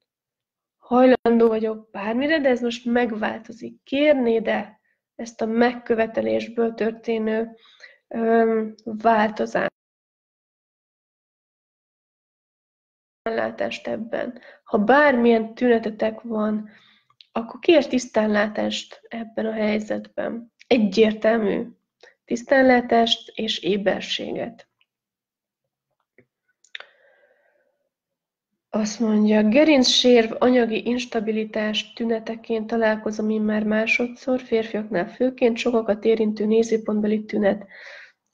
Hajlandó 0.77 1.47
vagyok 1.47 1.89
bármire, 1.91 2.39
de 2.39 2.49
ez 2.49 2.61
most 2.61 2.85
megváltozik. 2.85 3.83
Kérné, 3.83 4.39
de 4.39 4.79
ezt 5.15 5.41
a 5.41 5.45
megkövetelésből 5.45 6.73
történő 6.73 7.55
öm, 8.07 8.73
változást. 8.83 9.74
Tisztánlátást 13.25 13.87
ebben. 13.87 14.39
Ha 14.63 14.77
bármilyen 14.77 15.53
tünetetek 15.53 16.21
van, 16.21 16.69
akkor 17.31 17.59
kér 17.59 17.87
tisztánlátást 17.87 19.01
ebben 19.07 19.45
a 19.45 19.51
helyzetben. 19.51 20.53
Egyértelmű 20.67 21.67
tisztánlátást 22.25 23.31
és 23.35 23.59
éberséget. 23.59 24.67
Azt 28.69 28.99
mondja, 28.99 29.43
gerincsérv 29.43 30.31
anyagi 30.37 30.87
instabilitás 30.87 31.93
tüneteként 31.93 32.67
találkozom 32.67 33.29
én 33.29 33.41
már 33.41 33.63
másodszor, 33.63 34.41
férfiaknál 34.41 35.07
főként, 35.07 35.57
sokakat 35.57 36.05
érintő 36.05 36.45
nézőpontbeli 36.45 37.25
tünet. 37.25 37.65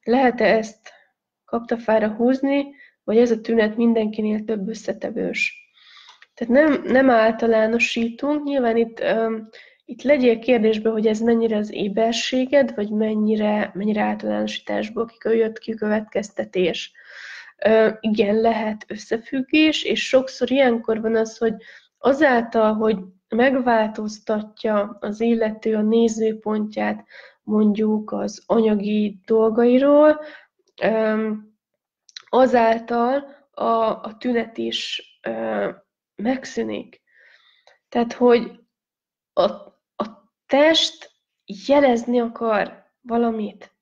Lehet-e 0.04 0.46
ezt 0.46 0.92
kaptafára 1.46 2.10
húzni, 2.10 2.80
vagy 3.04 3.18
ez 3.18 3.32
a 3.32 3.42
tünet 3.42 3.78
mindenkinél 3.78 4.44
több 4.44 4.68
összetevős? 4.68 5.70
Tehát 6.34 6.54
nem, 6.54 6.84
nem 6.86 7.10
általánosítunk, 7.10 8.44
nyilván 8.44 8.78
itt, 8.78 9.00
um, 9.00 9.50
itt 9.86 10.02
legyél 10.02 10.40
kérdésbe, 10.40 10.90
hogy 10.90 11.08
ez 11.08 11.20
mennyire 11.20 11.58
az 11.58 11.72
éberséged, 11.74 12.76
vagy 12.76 12.90
mennyire, 12.90 13.72
mennyire 13.74 14.02
általánosításból 14.02 15.12
jött 15.24 15.58
ki 15.58 15.74
következtetés 15.74 16.94
igen, 18.00 18.36
lehet 18.36 18.86
összefüggés, 18.88 19.84
és 19.84 20.08
sokszor 20.08 20.52
ilyenkor 20.52 21.02
van 21.02 21.16
az, 21.16 21.38
hogy 21.38 21.54
azáltal, 21.98 22.74
hogy 22.74 22.98
megváltoztatja 23.30 24.98
az 25.00 25.22
illető 25.22 25.76
a 25.76 25.82
nézőpontját 25.82 27.06
mondjuk 27.44 28.12
az 28.12 28.44
anyagi 28.46 29.20
dolgairól, 29.26 30.20
azáltal 32.34 33.48
a, 33.52 33.64
a 34.04 34.18
tünet 34.18 34.58
is 34.58 35.02
megszűnik. 36.16 37.02
Tehát, 37.90 38.14
hogy 38.14 38.60
a, 39.34 39.44
a 39.96 40.32
test 40.46 41.12
jelezni 41.68 42.20
akar 42.20 42.92
valamit. 43.02 43.76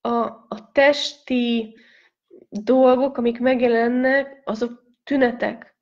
A, 0.00 0.16
a 0.48 0.70
testi 0.72 1.76
dolgok, 2.48 3.16
amik 3.16 3.38
megjelennek, 3.38 4.42
azok 4.44 4.84
tünetek. 5.04 5.76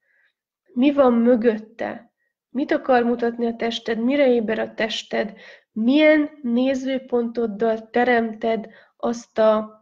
Mi 0.72 0.92
van 0.92 1.12
mögötte? 1.12 2.12
Mit 2.48 2.72
akar 2.72 3.02
mutatni 3.02 3.46
a 3.46 3.56
tested? 3.56 3.98
Mire 3.98 4.26
éber 4.28 4.58
a 4.58 4.74
tested? 4.74 5.38
Milyen 5.72 6.30
nézőpontoddal 6.42 7.90
teremted 7.90 8.68
azt 8.96 9.38
a, 9.38 9.77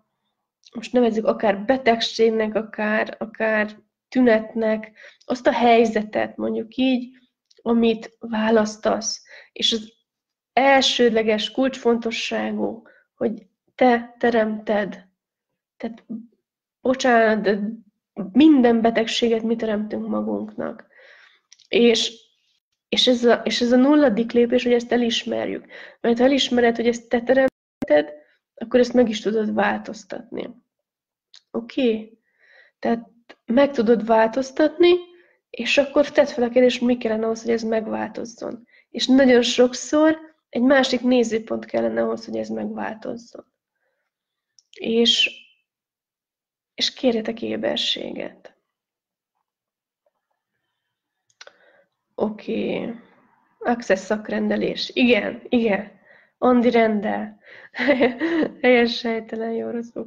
most 0.75 0.93
nevezzük 0.93 1.27
akár 1.27 1.65
betegségnek, 1.65 2.55
akár, 2.55 3.17
akár 3.19 3.77
tünetnek, 4.09 4.93
azt 5.25 5.47
a 5.47 5.53
helyzetet, 5.53 6.37
mondjuk 6.37 6.77
így, 6.77 7.09
amit 7.63 8.17
választasz. 8.19 9.23
És 9.53 9.73
az 9.73 9.93
elsődleges 10.53 11.51
kulcsfontosságú, 11.51 12.83
hogy 13.15 13.47
te 13.75 14.15
teremted. 14.19 15.07
Tehát 15.77 16.05
bocsánat, 16.81 17.41
de 17.41 17.61
minden 18.33 18.81
betegséget 18.81 19.43
mi 19.43 19.57
teremtünk 19.57 20.09
magunknak. 20.09 20.87
És, 21.69 22.13
és, 22.89 23.07
ez 23.07 23.25
a, 23.25 23.35
és 23.45 23.61
ez 23.61 23.73
a 23.73 23.77
nulladik 23.77 24.33
lépés, 24.33 24.63
hogy 24.63 24.73
ezt 24.73 24.93
elismerjük. 24.93 25.67
Mert 26.01 26.19
ha 26.19 26.25
elismered, 26.25 26.77
hogy 26.77 26.87
ezt 26.87 27.09
te 27.09 27.23
teremted, 27.23 28.25
akkor 28.57 28.81
ezt 28.81 28.93
meg 28.93 29.09
is 29.09 29.21
tudod 29.21 29.55
változtatni. 29.55 30.51
Oké? 31.51 31.83
Okay? 31.83 32.19
Tehát 32.79 33.09
meg 33.45 33.71
tudod 33.71 34.07
változtatni, 34.07 34.95
és 35.51 35.79
akkor 35.79 36.11
tedd 36.11 36.27
fel 36.27 36.45
a 36.45 36.49
kérdést, 36.49 36.81
mi 36.81 36.97
kellene 36.97 37.25
ahhoz, 37.25 37.43
hogy 37.43 37.53
ez 37.53 37.63
megváltozzon. 37.63 38.67
És 38.91 39.07
nagyon 39.07 39.43
sokszor 39.43 40.19
egy 40.49 40.63
másik 40.63 41.01
nézőpont 41.01 41.65
kellene 41.65 42.03
ahhoz, 42.03 42.25
hogy 42.25 42.37
ez 42.37 42.49
megváltozzon. 42.49 43.45
És 44.71 45.45
és 46.77 46.93
kérjetek 46.93 47.43
éberséget. 47.43 48.57
Oké. 52.15 52.79
Okay. 52.79 52.95
Access 53.59 54.01
szakrendelés. 54.01 54.91
Igen, 54.95 55.43
igen. 55.49 55.96
Andi 56.39 56.71
rendel. 56.71 57.39
Helyes 58.63 58.99
sejtelen, 58.99 59.53
jó 59.53 59.71
rossz 59.71 59.97
a 59.97 60.07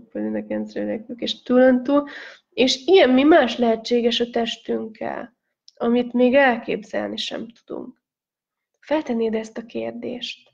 és 1.15 1.41
túlontúl. 1.41 2.07
És 2.49 2.85
ilyen 2.85 3.09
mi 3.09 3.23
más 3.23 3.57
lehetséges 3.57 4.19
a 4.19 4.29
testünkkel, 4.29 5.37
amit 5.75 6.13
még 6.13 6.33
elképzelni 6.33 7.17
sem 7.17 7.47
tudunk. 7.47 8.01
Feltennéd 8.79 9.33
ezt 9.33 9.57
a 9.57 9.65
kérdést. 9.65 10.49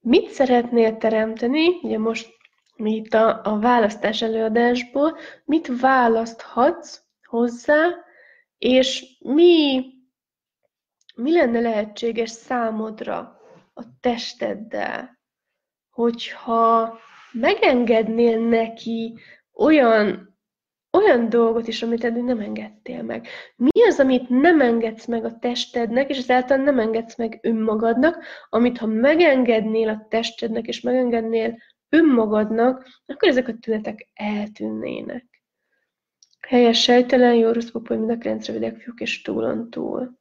Mit 0.00 0.28
szeretnél 0.28 0.96
teremteni? 0.96 1.68
Ugye 1.82 1.98
most 1.98 2.28
mi 2.76 2.94
itt 2.94 3.14
a, 3.14 3.40
a 3.44 3.58
választás 3.58 4.22
előadásból, 4.22 5.18
mit 5.44 5.80
választhatsz 5.80 7.02
hozzá, 7.22 7.88
és 8.58 9.18
mi, 9.20 9.84
mi 11.14 11.32
lenne 11.32 11.60
lehetséges 11.60 12.30
számodra 12.30 13.39
a 13.80 13.84
testeddel, 14.00 15.18
hogyha 15.90 16.98
megengednél 17.32 18.38
neki 18.48 19.18
olyan, 19.54 20.36
olyan 20.98 21.28
dolgot 21.28 21.68
is, 21.68 21.82
amit 21.82 22.04
eddig 22.04 22.22
nem 22.22 22.40
engedtél 22.40 23.02
meg. 23.02 23.26
Mi 23.56 23.84
az, 23.88 24.00
amit 24.00 24.28
nem 24.28 24.60
engedsz 24.60 25.06
meg 25.06 25.24
a 25.24 25.38
testednek, 25.38 26.08
és 26.08 26.18
ezáltal 26.18 26.56
nem 26.56 26.78
engedsz 26.78 27.16
meg 27.16 27.38
önmagadnak, 27.42 28.24
amit 28.48 28.78
ha 28.78 28.86
megengednél 28.86 29.88
a 29.88 30.06
testednek, 30.08 30.66
és 30.66 30.80
megengednél 30.80 31.58
önmagadnak, 31.88 32.86
akkor 33.06 33.28
ezek 33.28 33.48
a 33.48 33.58
tünetek 33.60 34.08
eltűnnének. 34.14 35.42
Helyes 36.48 36.82
sejtelen, 36.82 37.34
jó 37.34 37.50
rossz 37.50 37.70
popoly, 37.70 37.96
mind 37.96 38.10
a 38.10 38.18
kilenc 38.18 38.46
rövidek 38.46 38.76
fiúk 38.76 39.00
és 39.00 39.22
túlon 39.22 39.70
túl. 39.70 40.19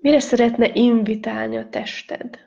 Mire 0.00 0.20
szeretne 0.20 0.70
invitálni 0.74 1.56
a 1.56 1.68
tested? 1.68 2.38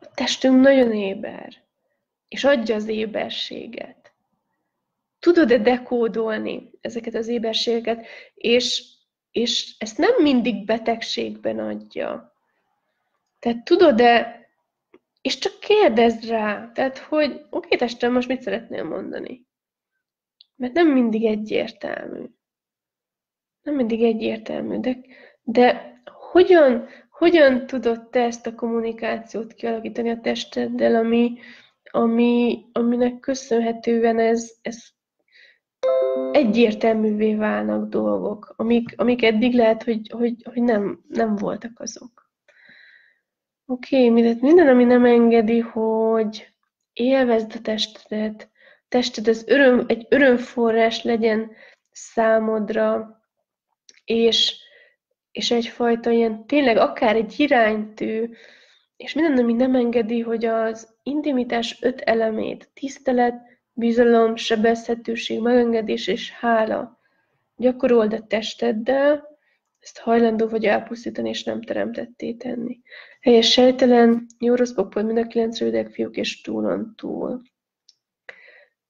A 0.00 0.10
testünk 0.14 0.60
nagyon 0.60 0.92
éber, 0.92 1.62
és 2.28 2.44
adja 2.44 2.74
az 2.74 2.88
éberséget. 2.88 4.12
Tudod-e 5.18 5.58
dekódolni 5.58 6.70
ezeket 6.80 7.14
az 7.14 7.28
éberségeket, 7.28 8.06
és 8.34 8.92
és 9.34 9.74
ezt 9.78 9.98
nem 9.98 10.22
mindig 10.22 10.64
betegségben 10.64 11.58
adja. 11.58 12.34
Tehát 13.38 13.64
tudod-e, 13.64 14.46
és 15.20 15.38
csak 15.38 15.60
kérdezd 15.60 16.24
rá, 16.28 16.70
tehát 16.74 16.98
hogy 16.98 17.46
oké, 17.50 17.76
testem, 17.76 18.12
most 18.12 18.28
mit 18.28 18.42
szeretnél 18.42 18.84
mondani? 18.84 19.46
Mert 20.56 20.72
nem 20.72 20.88
mindig 20.88 21.24
egyértelmű. 21.24 22.24
Nem 23.64 23.74
mindig 23.74 24.02
egyértelmű, 24.02 24.78
de, 24.78 24.96
de 25.42 25.94
hogyan, 26.32 26.86
hogyan 27.10 27.66
tudod 27.66 28.08
te 28.10 28.20
ezt 28.20 28.46
a 28.46 28.54
kommunikációt 28.54 29.52
kialakítani 29.52 30.10
a 30.10 30.20
testeddel, 30.20 30.94
ami, 30.94 31.38
ami, 31.90 32.64
aminek 32.72 33.20
köszönhetően 33.20 34.18
ez, 34.18 34.52
ez 34.62 34.76
egyértelművé 36.32 37.34
válnak 37.34 37.88
dolgok, 37.88 38.54
amik, 38.56 38.94
amik 38.96 39.22
eddig 39.22 39.54
lehet, 39.54 39.82
hogy, 39.82 40.10
hogy, 40.10 40.34
hogy 40.52 40.62
nem, 40.62 41.04
nem 41.08 41.36
voltak 41.36 41.80
azok. 41.80 42.30
Oké, 43.66 44.08
okay, 44.08 44.34
minden, 44.40 44.68
ami 44.68 44.84
nem 44.84 45.04
engedi, 45.04 45.58
hogy 45.58 46.54
élvezd 46.92 47.52
a 47.54 47.60
testedet, 47.60 48.50
tested 48.88 49.28
az 49.28 49.44
öröm, 49.46 49.84
egy 49.86 50.06
örömforrás 50.10 51.02
legyen 51.02 51.50
számodra, 51.90 53.18
és, 54.04 54.56
és 55.32 55.50
egyfajta 55.50 56.10
ilyen 56.10 56.46
tényleg 56.46 56.76
akár 56.76 57.16
egy 57.16 57.40
iránytű, 57.40 58.30
és 58.96 59.12
minden, 59.12 59.38
ami 59.38 59.52
nem 59.52 59.74
engedi, 59.74 60.20
hogy 60.20 60.44
az 60.44 60.94
intimitás 61.02 61.78
öt 61.82 62.00
elemét, 62.00 62.70
tisztelet, 62.74 63.34
bizalom, 63.72 64.36
sebezhetőség, 64.36 65.40
megengedés 65.40 66.06
és 66.06 66.30
hála 66.30 67.00
gyakorold 67.56 68.12
a 68.12 68.26
testeddel, 68.26 69.32
ezt 69.80 69.98
hajlandó 69.98 70.48
vagy 70.48 70.64
elpusztítani, 70.64 71.28
és 71.28 71.44
nem 71.44 71.62
teremtetté 71.62 72.32
tenni. 72.32 72.80
Helyes 73.20 73.50
sejtelen, 73.50 74.26
jó 74.38 74.54
rossz 74.54 74.74
mind 74.94 75.18
a 75.18 75.26
kilenc 75.26 75.58
rövidek 75.58 75.90
fiúk, 75.90 76.16
és 76.16 76.40
túlon 76.40 76.94
túl. 76.96 77.42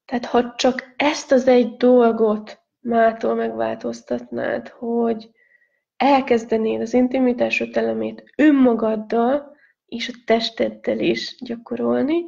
Tehát 0.05 0.25
ha 0.25 0.55
csak 0.55 0.93
ezt 0.95 1.31
az 1.31 1.47
egy 1.47 1.75
dolgot 1.75 2.64
mától 2.85 3.35
megváltoztatnád, 3.35 4.67
hogy 4.67 5.29
elkezdenéd 5.97 6.81
az 6.81 6.93
intimitás 6.93 7.59
öt 7.59 7.77
elemét 7.77 8.23
önmagaddal 8.37 9.55
és 9.85 10.09
a 10.09 10.13
testeddel 10.25 10.99
is 10.99 11.35
gyakorolni, 11.39 12.25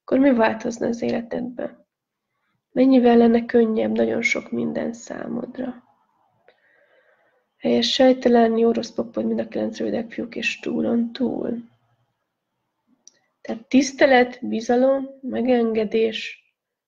akkor 0.00 0.18
mi 0.18 0.32
változna 0.32 0.86
az 0.86 1.02
életedben? 1.02 1.86
Mennyivel 2.72 3.16
lenne 3.16 3.44
könnyebb 3.44 3.96
nagyon 3.96 4.22
sok 4.22 4.50
minden 4.50 4.92
számodra? 4.92 5.82
Helyes 7.58 7.92
sejtelen, 7.92 8.56
jó 8.56 8.72
rossz 8.72 8.90
papod, 8.90 9.24
mind 9.24 9.40
a 9.40 9.48
kilenc 9.48 9.78
rövidek 9.78 10.12
fiúk 10.12 10.36
és 10.36 10.58
túlon 10.58 11.12
túl. 11.12 11.70
Tehát 13.40 13.68
tisztelet, 13.68 14.48
bizalom, 14.48 15.08
megengedés, 15.20 16.42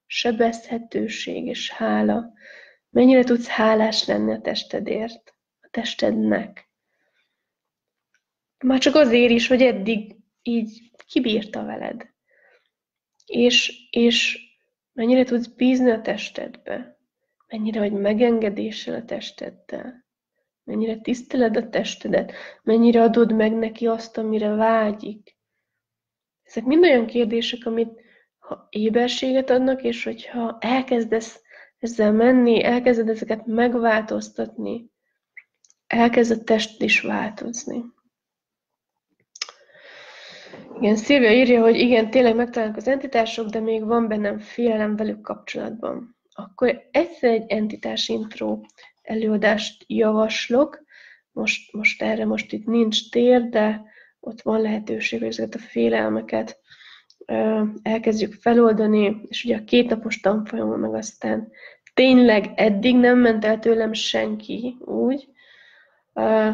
sebezhetőség 0.06 1.46
és 1.46 1.70
hála. 1.70 2.32
Mennyire 2.94 3.24
tudsz 3.24 3.46
hálás 3.46 4.06
lenni 4.06 4.32
a 4.32 4.40
testedért, 4.40 5.34
a 5.60 5.68
testednek. 5.70 6.68
Már 8.64 8.78
csak 8.78 8.94
azért 8.94 9.30
is, 9.30 9.46
hogy 9.46 9.62
eddig 9.62 10.16
így 10.42 10.90
kibírta 11.06 11.64
veled. 11.64 12.06
És, 13.26 13.88
és 13.90 14.38
mennyire 14.92 15.24
tudsz 15.24 15.46
bízni 15.46 15.90
a 15.90 16.00
testedbe. 16.00 16.98
Mennyire 17.46 17.78
vagy 17.78 17.92
megengedéssel 17.92 18.94
a 18.94 19.04
testeddel. 19.04 20.04
Mennyire 20.64 20.96
tiszteled 20.96 21.56
a 21.56 21.68
testedet. 21.68 22.32
Mennyire 22.62 23.02
adod 23.02 23.32
meg 23.32 23.52
neki 23.52 23.86
azt, 23.86 24.18
amire 24.18 24.48
vágyik. 24.48 25.36
Ezek 26.42 26.64
mind 26.64 26.82
olyan 26.82 27.06
kérdések, 27.06 27.66
amit 27.66 28.00
ha 28.38 28.66
éberséget 28.70 29.50
adnak, 29.50 29.82
és 29.82 30.04
hogyha 30.04 30.56
elkezdesz 30.60 31.43
ezzel 31.84 32.12
menni, 32.12 32.64
elkezded 32.64 33.08
ezeket 33.08 33.46
megváltoztatni, 33.46 34.90
elkezd 35.86 36.40
a 36.40 36.44
test 36.44 36.82
is 36.82 37.00
változni. 37.00 37.84
Igen, 40.80 40.96
Szilvia 40.96 41.32
írja, 41.32 41.62
hogy 41.62 41.76
igen, 41.76 42.10
tényleg 42.10 42.34
megtalálnak 42.34 42.76
az 42.76 42.88
entitások, 42.88 43.48
de 43.48 43.60
még 43.60 43.84
van 43.84 44.08
bennem 44.08 44.38
félelem 44.38 44.96
velük 44.96 45.20
kapcsolatban. 45.20 46.16
Akkor 46.32 46.88
egyszer 46.90 47.30
egy 47.30 47.44
entitás 47.50 48.08
intro 48.08 48.60
előadást 49.02 49.84
javaslok. 49.86 50.82
Most, 51.32 51.72
most 51.72 52.02
erre 52.02 52.24
most 52.24 52.52
itt 52.52 52.66
nincs 52.66 53.10
tér, 53.10 53.48
de 53.48 53.84
ott 54.20 54.42
van 54.42 54.60
lehetőség, 54.60 55.18
hogy 55.18 55.28
ezeket 55.28 55.54
a 55.54 55.58
félelmeket 55.58 56.62
elkezdjük 57.82 58.32
feloldani, 58.32 59.20
és 59.28 59.44
ugye 59.44 59.56
a 59.56 59.64
kétnapos 59.64 60.20
tanfolyamon 60.20 60.78
meg 60.78 60.94
aztán 60.94 61.52
tényleg 61.94 62.52
eddig 62.56 62.96
nem 62.96 63.18
ment 63.18 63.44
el 63.44 63.58
tőlem 63.58 63.92
senki 63.92 64.76
úgy, 64.80 65.28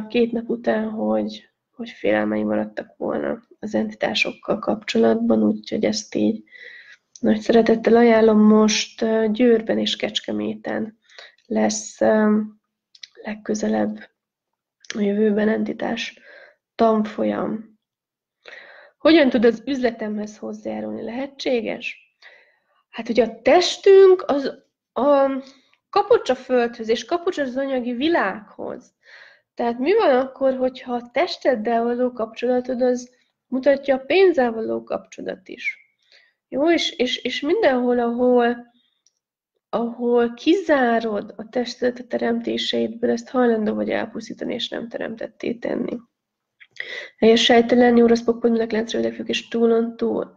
két 0.09 0.33
nap 0.33 0.48
után, 0.48 0.88
hogy, 0.88 1.48
hogy 1.70 1.90
félelmeim 1.90 2.46
maradtak 2.46 2.94
volna 2.96 3.42
az 3.59 3.74
entitásokkal 3.74 4.59
kapcsolatban, 4.59 5.42
úgyhogy 5.42 5.85
ezt 5.85 6.14
így 6.14 6.44
nagy 7.20 7.40
szeretettel 7.40 7.96
ajánlom 7.96 8.38
most 8.38 9.05
Győrben 9.33 9.79
és 9.79 9.96
Kecskeméten 9.96 10.98
lesz 11.46 11.98
legközelebb 13.22 14.11
a 14.94 15.00
jövőben 15.00 15.48
entitás 15.48 16.18
tanfolyam. 16.74 17.79
Hogyan 18.98 19.29
tud 19.29 19.44
az 19.44 19.62
üzletemhez 19.66 20.38
hozzájárulni? 20.38 21.03
Lehetséges? 21.03 21.98
Hát 22.90 23.09
ugye 23.09 23.24
a 23.24 23.40
testünk 23.42 24.24
az 24.26 24.68
a 24.92 25.42
kapocs 25.90 26.31
a 26.31 26.35
földhöz, 26.35 26.88
és 26.88 27.05
kapocs 27.05 27.38
az 27.38 27.57
anyagi 27.57 27.92
világhoz. 27.92 28.94
Tehát 29.55 29.79
mi 29.79 29.94
van 29.94 30.16
akkor, 30.16 30.57
hogyha 30.57 30.94
a 30.94 31.11
testeddel 31.12 31.83
való 31.83 32.12
kapcsolatod 32.12 32.83
az 32.83 33.11
mutatja 33.46 33.94
a 33.94 33.98
pénzzel 33.98 34.53
való 34.53 34.83
kapcsolat 34.83 35.48
is? 35.48 35.79
Jó, 36.48 36.70
és, 36.70 36.90
és, 36.90 37.16
és 37.16 37.40
mindenhol, 37.40 37.98
ahol, 37.98 38.72
ahol 39.68 40.35
kizárod 40.35 41.35
a 41.37 41.48
testet 41.48 41.98
a 41.98 42.07
teremtéseidből, 42.07 43.11
ezt 43.11 43.29
hajlandó 43.29 43.74
vagy 43.74 43.90
elpusztítani, 43.90 44.55
és 44.55 44.68
nem 44.68 44.88
teremtetté 44.88 45.55
tenni. 45.55 45.96
Helyes 47.18 47.44
sejtelen, 47.44 47.96
jó 47.96 48.07
rossz 48.07 48.22
pokponynak 48.22 48.70
lenc 48.70 48.92
és 49.24 49.48
túlon 49.48 49.96
túl. 49.96 50.35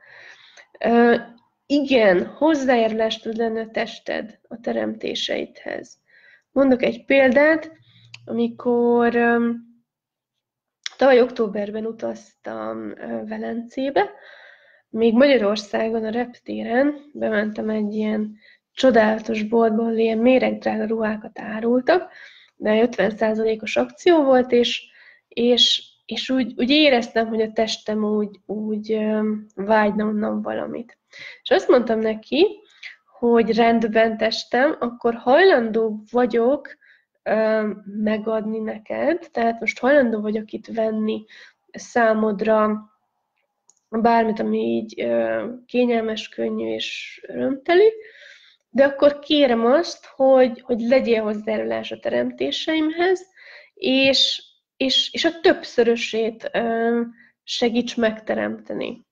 Igen, 1.65 2.25
hozzájárulás 2.25 3.19
tud 3.19 3.35
lenni 3.35 3.59
a 3.59 3.69
tested 3.71 4.39
a 4.47 4.59
teremtéseidhez. 4.59 5.97
Mondok 6.51 6.81
egy 6.83 7.05
példát, 7.05 7.71
amikor 8.25 9.11
tavaly 10.97 11.21
októberben 11.21 11.85
utaztam 11.85 12.93
Velencébe, 13.27 14.09
még 14.89 15.13
Magyarországon 15.13 16.03
a 16.03 16.09
reptéren 16.09 16.95
bementem 17.13 17.69
egy 17.69 17.93
ilyen 17.93 18.37
csodálatos 18.73 19.43
boltba, 19.43 19.81
ahol 19.81 19.97
ilyen 19.97 20.17
méregdrága 20.17 20.85
ruhákat 20.85 21.39
árultak, 21.39 22.11
de 22.55 22.87
50%-os 22.89 23.75
akció 23.75 24.23
volt, 24.23 24.51
és, 24.51 24.83
és 25.27 25.92
és 26.05 26.29
úgy, 26.29 26.53
úgy 26.57 26.69
éreztem, 26.69 27.27
hogy 27.27 27.41
a 27.41 27.51
testem 27.51 28.03
úgy, 28.03 28.39
úgy 28.45 28.99
vágyna 29.55 30.05
onnan 30.05 30.41
valamit. 30.41 30.97
És 31.41 31.49
azt 31.49 31.67
mondtam 31.67 31.99
neki, 31.99 32.61
hogy 33.19 33.55
rendben 33.55 34.17
testem, 34.17 34.75
akkor 34.79 35.13
hajlandó 35.13 36.03
vagyok 36.11 36.77
megadni 37.85 38.59
neked, 38.59 39.29
tehát 39.31 39.59
most 39.59 39.79
hajlandó 39.79 40.21
vagyok 40.21 40.51
itt 40.51 40.67
venni 40.67 41.25
számodra 41.71 42.91
bármit, 43.89 44.39
ami 44.39 44.59
így 44.59 45.07
kényelmes, 45.65 46.29
könnyű 46.29 46.73
és 46.73 47.19
örömteli, 47.27 47.93
de 48.69 48.83
akkor 48.83 49.19
kérem 49.19 49.65
azt, 49.65 50.05
hogy, 50.05 50.61
hogy 50.61 50.79
legyél 50.79 51.23
hozzájárulás 51.23 51.91
a 51.91 51.99
teremtéseimhez, 51.99 53.27
és 53.73 54.43
és, 54.83 55.13
és 55.13 55.25
a 55.25 55.39
többszörösét 55.39 56.51
segíts 57.43 57.97
megteremteni. 57.97 59.05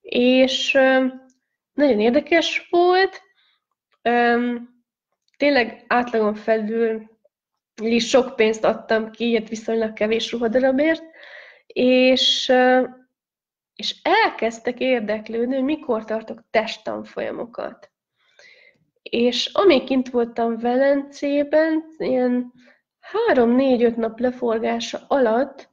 És 0.00 0.72
nagyon 1.72 2.00
érdekes 2.00 2.68
volt, 2.70 3.22
tényleg 5.36 5.84
átlagon 5.86 6.34
felül 6.34 7.10
is 7.82 8.08
sok 8.08 8.36
pénzt 8.36 8.64
adtam 8.64 9.10
ki, 9.10 9.28
ilyet 9.28 9.48
viszonylag 9.48 9.92
kevés 9.92 10.32
ruhadarabért, 10.32 11.02
és, 11.66 12.52
és 13.74 13.96
elkezdtek 14.02 14.80
érdeklődni, 14.80 15.54
hogy 15.54 15.64
mikor 15.64 16.04
tartok 16.04 16.44
testtanfolyamokat. 16.50 17.90
És 19.02 19.46
amíg 19.52 19.84
kint 19.84 20.10
voltam 20.10 20.58
Velencében, 20.58 21.84
ilyen 21.98 22.52
három-négy-öt 23.12 23.96
nap 23.96 24.18
leforgása 24.18 25.00
alatt 25.08 25.70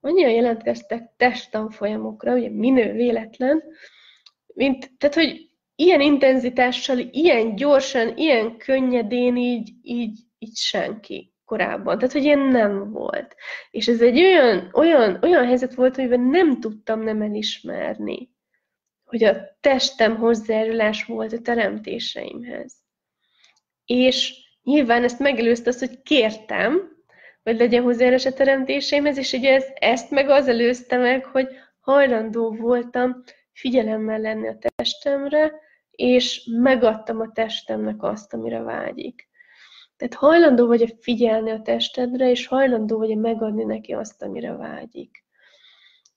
annyian 0.00 0.30
jelentkeztek 0.30 1.12
testtanfolyamokra, 1.16 2.34
ugye 2.34 2.50
minő 2.50 2.92
véletlen, 2.92 3.62
mint, 4.54 4.90
tehát, 4.98 5.14
hogy 5.14 5.50
ilyen 5.74 6.00
intenzitással, 6.00 6.98
ilyen 6.98 7.54
gyorsan, 7.54 8.16
ilyen 8.16 8.56
könnyedén 8.56 9.36
így, 9.36 9.72
így, 9.82 10.18
így 10.38 10.56
senki. 10.56 11.34
korábban. 11.44 11.98
Tehát, 11.98 12.12
hogy 12.12 12.24
ilyen 12.24 12.38
nem 12.38 12.90
volt. 12.90 13.34
És 13.70 13.88
ez 13.88 14.00
egy 14.00 14.18
olyan, 14.18 14.70
olyan, 14.72 15.18
olyan 15.22 15.46
helyzet 15.46 15.74
volt, 15.74 15.98
amiben 15.98 16.20
nem 16.20 16.60
tudtam 16.60 17.02
nem 17.02 17.22
elismerni, 17.22 18.30
hogy 19.04 19.24
a 19.24 19.56
testem 19.60 20.16
hozzájárulás 20.16 21.04
volt 21.04 21.32
a 21.32 21.40
teremtéseimhez. 21.40 22.74
És 23.84 24.45
nyilván 24.66 25.04
ezt 25.04 25.18
megelőzte 25.18 25.70
az, 25.70 25.78
hogy 25.78 26.02
kértem, 26.02 26.96
hogy 27.42 27.56
legyen 27.56 27.82
hozzájárulás 27.82 28.26
a 28.26 28.32
teremtéseimhez, 28.32 29.18
és 29.18 29.32
ugye 29.32 29.54
ez, 29.54 29.64
ezt 29.74 30.10
meg 30.10 30.28
az 30.28 30.48
előzte 30.48 30.96
meg, 30.96 31.24
hogy 31.24 31.48
hajlandó 31.80 32.52
voltam 32.52 33.22
figyelemmel 33.52 34.20
lenni 34.20 34.48
a 34.48 34.58
testemre, 34.58 35.52
és 35.90 36.48
megadtam 36.60 37.20
a 37.20 37.32
testemnek 37.32 38.02
azt, 38.02 38.34
amire 38.34 38.62
vágyik. 38.62 39.28
Tehát 39.96 40.14
hajlandó 40.14 40.66
vagy 40.66 40.82
-e 40.82 40.88
figyelni 41.00 41.50
a 41.50 41.62
testedre, 41.62 42.30
és 42.30 42.46
hajlandó 42.46 42.98
vagy 42.98 43.10
-e 43.10 43.16
megadni 43.16 43.64
neki 43.64 43.92
azt, 43.92 44.22
amire 44.22 44.52
vágyik. 44.52 45.24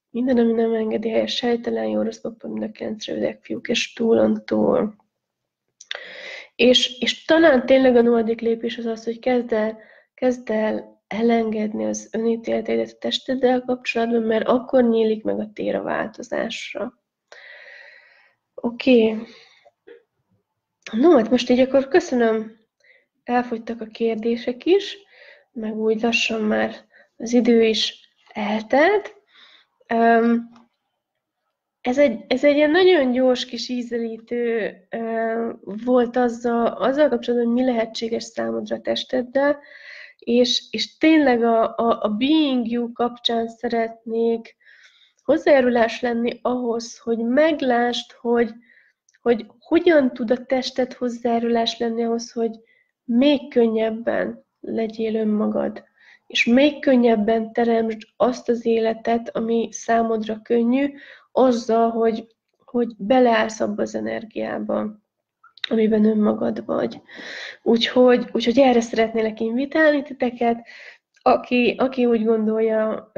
Minden, 0.09 0.37
ami 0.37 0.51
nem 0.51 0.73
engedi 0.73 1.09
helyes 1.09 1.35
sejtelen, 1.35 1.85
jó 1.85 2.01
rossz 2.01 2.19
papa, 2.19 2.47
mind 2.47 2.63
a 2.63 2.71
kilenc 2.71 3.05
rövidek 3.05 3.43
fiúk, 3.43 3.67
és 3.67 3.93
túlontúl. 3.93 4.95
És, 6.59 6.99
és 6.99 7.25
talán 7.25 7.65
tényleg 7.65 7.95
a 7.95 8.01
nulladik 8.01 8.41
lépés 8.41 8.77
az 8.77 8.85
az, 8.85 9.03
hogy 9.03 9.19
kezd 9.19 9.53
el, 9.53 9.79
kezd 10.13 10.49
el 10.49 11.03
elengedni 11.07 11.85
az 11.85 12.09
önítéleteidet 12.11 12.91
a 12.91 12.97
testeddel 12.99 13.61
kapcsolatban, 13.61 14.21
mert 14.21 14.47
akkor 14.47 14.83
nyílik 14.83 15.23
meg 15.23 15.39
a 15.39 15.49
tér 15.53 15.75
a 15.75 15.81
változásra. 15.81 16.93
Oké. 18.53 19.11
Okay. 19.11 19.25
No, 20.91 21.15
hát 21.15 21.29
most 21.29 21.49
így 21.49 21.59
akkor 21.59 21.87
köszönöm 21.87 22.57
elfogytak 23.23 23.81
a 23.81 23.85
kérdések 23.85 24.65
is, 24.65 24.97
meg 25.51 25.75
úgy 25.75 26.01
lassan 26.01 26.41
már 26.41 26.75
az 27.17 27.33
idő 27.33 27.63
is 27.63 28.09
eltelt. 28.33 29.15
Ez 31.81 31.97
egy, 31.97 32.25
ez 32.27 32.43
egy 32.43 32.55
ilyen 32.55 32.71
nagyon 32.71 33.11
gyors 33.11 33.45
kis 33.45 33.69
ízelítő 33.69 34.73
volt 35.85 36.15
azzal, 36.15 36.65
azzal 36.65 37.09
kapcsolatban, 37.09 37.53
hogy 37.53 37.63
mi 37.63 37.71
lehetséges 37.71 38.23
számodra 38.23 38.81
testeddel, 38.81 39.59
és, 40.17 40.63
és 40.71 40.97
tényleg 40.97 41.43
a, 41.43 41.63
a, 41.63 41.99
a 42.01 42.09
Being 42.09 42.67
You 42.67 42.91
kapcsán 42.91 43.47
szeretnék 43.47 44.55
hozzájárulás 45.23 46.01
lenni 46.01 46.39
ahhoz, 46.41 46.97
hogy 46.97 47.17
meglásd, 47.17 48.11
hogy, 48.11 48.53
hogy 49.21 49.45
hogyan 49.59 50.13
tud 50.13 50.31
a 50.31 50.45
tested 50.45 50.93
hozzájárulás 50.93 51.77
lenni 51.77 52.03
ahhoz, 52.03 52.31
hogy 52.31 52.51
még 53.03 53.49
könnyebben 53.49 54.45
legyél 54.59 55.15
önmagad, 55.15 55.83
és 56.27 56.45
még 56.45 56.79
könnyebben 56.79 57.53
teremtsd 57.53 58.01
azt 58.17 58.49
az 58.49 58.65
életet, 58.65 59.35
ami 59.35 59.69
számodra 59.71 60.41
könnyű, 60.41 60.93
azzal, 61.31 61.89
hogy, 61.89 62.27
hogy 62.65 62.95
beleállsz 62.97 63.59
abba 63.59 63.81
az 63.81 63.95
energiába, 63.95 64.99
amiben 65.69 66.05
önmagad 66.05 66.65
vagy. 66.65 67.01
Úgyhogy, 67.61 68.29
úgyhogy 68.31 68.59
erre 68.59 68.81
szeretnélek 68.81 69.39
invitálni 69.39 70.01
titeket, 70.01 70.67
aki, 71.21 71.75
aki 71.77 72.05
úgy 72.05 72.23
gondolja, 72.23 73.11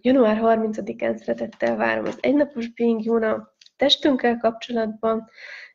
január 0.00 0.40
30-án 0.42 1.16
szeretettel 1.16 1.76
várom 1.76 2.04
az 2.04 2.18
egynapos 2.20 2.68
Being 2.68 3.04
Juna 3.04 3.54
testünkkel 3.76 4.36
kapcsolatban, 4.36 5.28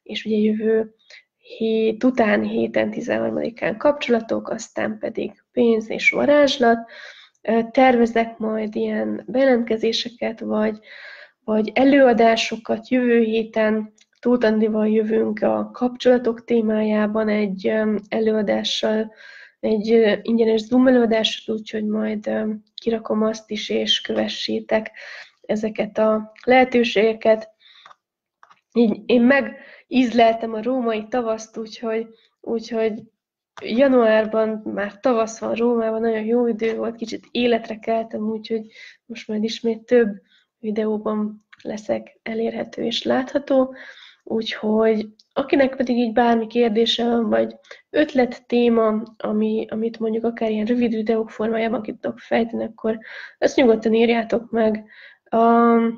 és 0.03 0.25
ugye 0.25 0.38
jövő 0.38 0.95
hét, 1.38 2.03
utáni 2.03 2.47
héten 2.47 2.89
13-án 2.93 3.75
kapcsolatok, 3.77 4.49
aztán 4.49 4.97
pedig 4.99 5.43
pénz 5.51 5.89
és 5.89 6.09
varázslat. 6.09 6.89
Tervezek 7.71 8.38
majd 8.38 8.75
ilyen 8.75 9.23
bejelentkezéseket, 9.27 10.39
vagy, 10.39 10.79
vagy 11.44 11.72
előadásokat 11.74 12.88
jövő 12.88 13.20
héten. 13.22 13.94
Tóth 14.20 14.46
Andival 14.46 14.88
jövünk 14.88 15.41
a 15.41 15.70
kapcsolatok 15.74 16.44
témájában 16.44 17.30
egy 17.30 17.74
előadással, 18.08 19.14
egy 19.60 20.20
ingyenes 20.22 20.62
Zoom 20.62 20.88
előadással, 20.88 21.56
úgyhogy 21.56 21.86
majd 21.86 22.32
kirakom 22.76 23.24
azt 23.24 23.52
is, 23.52 23.70
és 23.70 24.02
kövessétek 24.02 24.91
ezeket 25.41 25.98
a 25.98 26.32
lehetőségeket. 26.46 27.50
Így 28.74 29.02
én 29.06 29.22
meg 29.22 29.58
ízleltem 29.88 30.54
a 30.54 30.62
római 30.62 31.08
tavaszt, 31.08 31.58
úgyhogy, 31.58 32.08
úgyhogy 32.41 33.04
januárban 33.62 34.62
már 34.74 35.00
tavasz 35.00 35.39
van 35.39 35.54
Rómában, 35.54 36.02
nagyon 36.02 36.24
jó 36.24 36.48
idő 36.48 36.76
volt, 36.76 36.96
kicsit 36.96 37.28
életre 37.32 37.80
keltem, 37.80 38.22
úgyhogy 38.22 38.66
most 39.06 39.28
majd 39.28 39.44
ismét 39.44 39.86
több 39.86 40.22
videóban 40.64 41.45
leszek 41.61 42.20
elérhető 42.24 42.84
és 42.84 43.03
látható. 43.03 43.76
Úgyhogy 44.24 45.07
akinek 45.34 45.76
pedig 45.76 45.97
így 45.97 46.14
bármi 46.14 46.47
kérdése 46.47 47.05
van, 47.05 47.30
vagy 47.30 47.55
ötlet, 47.89 48.47
téma, 48.47 49.03
ami, 49.18 49.66
amit 49.70 49.99
mondjuk 49.99 50.24
akár 50.24 50.51
ilyen 50.51 50.66
rövid 50.66 50.93
videók 50.93 51.30
formájában 51.30 51.82
ki 51.82 51.93
tudok 51.93 52.20
fejteni, 52.20 52.64
akkor 52.64 52.99
ezt 53.38 53.55
nyugodtan 53.55 53.93
írjátok 53.93 54.51
meg 54.51 54.86
a, 55.24 55.38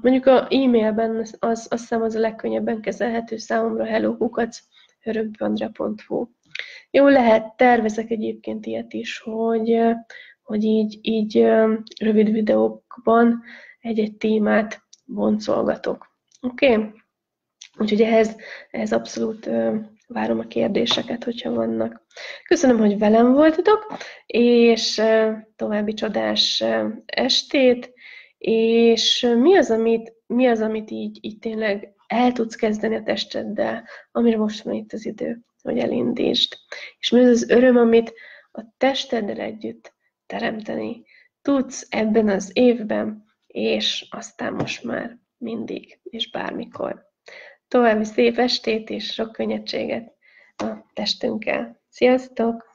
mondjuk 0.01 0.25
a 0.25 0.47
e-mailben 0.49 1.15
az, 1.15 1.35
az, 1.39 1.67
azt 1.69 1.81
hiszem 1.81 2.01
az 2.01 2.15
a 2.15 2.19
legkönnyebben 2.19 2.81
kezelhető 2.81 3.37
számomra 3.37 3.85
hellokukac 3.85 4.59
örömbandra.hu. 5.03 6.27
Jó 6.91 7.07
lehet, 7.07 7.55
tervezek 7.55 8.09
egyébként 8.09 8.65
ilyet 8.65 8.93
is, 8.93 9.19
hogy, 9.19 9.79
hogy 10.43 10.63
így, 10.63 10.99
így 11.01 11.45
rövid 11.99 12.31
videókban 12.31 13.43
egy-egy 13.85 14.17
témát 14.17 14.83
boncolgatok. 15.05 16.07
Oké? 16.41 16.75
Okay? 16.75 16.91
Úgyhogy 17.77 18.01
ehhez, 18.01 18.35
ehhez 18.71 18.93
abszolút 18.93 19.49
várom 20.07 20.39
a 20.39 20.47
kérdéseket, 20.47 21.23
hogyha 21.23 21.53
vannak. 21.53 22.05
Köszönöm, 22.47 22.77
hogy 22.77 22.97
velem 22.97 23.33
voltatok, 23.33 23.97
és 24.25 25.01
további 25.55 25.93
csodás 25.93 26.63
estét, 27.05 27.93
és 28.37 29.27
mi 29.37 29.57
az, 29.57 29.71
amit, 29.71 30.13
mi 30.27 30.47
az, 30.47 30.61
amit 30.61 30.91
így, 30.91 31.17
így 31.21 31.39
tényleg 31.39 31.93
el 32.07 32.31
tudsz 32.31 32.55
kezdeni 32.55 32.95
a 32.95 33.03
testeddel, 33.03 33.87
amire 34.11 34.37
most 34.37 34.63
van 34.63 34.73
itt 34.73 34.93
az 34.93 35.05
idő, 35.05 35.41
hogy 35.61 35.77
elindítsd. 35.77 36.53
És 36.99 37.09
mi 37.09 37.19
az 37.19 37.27
az 37.27 37.49
öröm, 37.49 37.77
amit 37.77 38.13
a 38.51 38.61
testeddel 38.77 39.39
együtt 39.39 39.93
teremteni 40.25 41.03
tudsz 41.41 41.87
ebben 41.89 42.29
az 42.29 42.49
évben, 42.53 43.24
és 43.55 44.07
aztán 44.09 44.53
most 44.53 44.83
már 44.83 45.17
mindig 45.37 45.99
és 46.03 46.29
bármikor. 46.29 47.05
További 47.67 48.03
szép 48.03 48.37
estét 48.37 48.89
és 48.89 49.13
sok 49.13 49.31
könnyedséget 49.31 50.13
a 50.55 50.91
testünkkel. 50.93 51.81
Sziasztok! 51.89 52.74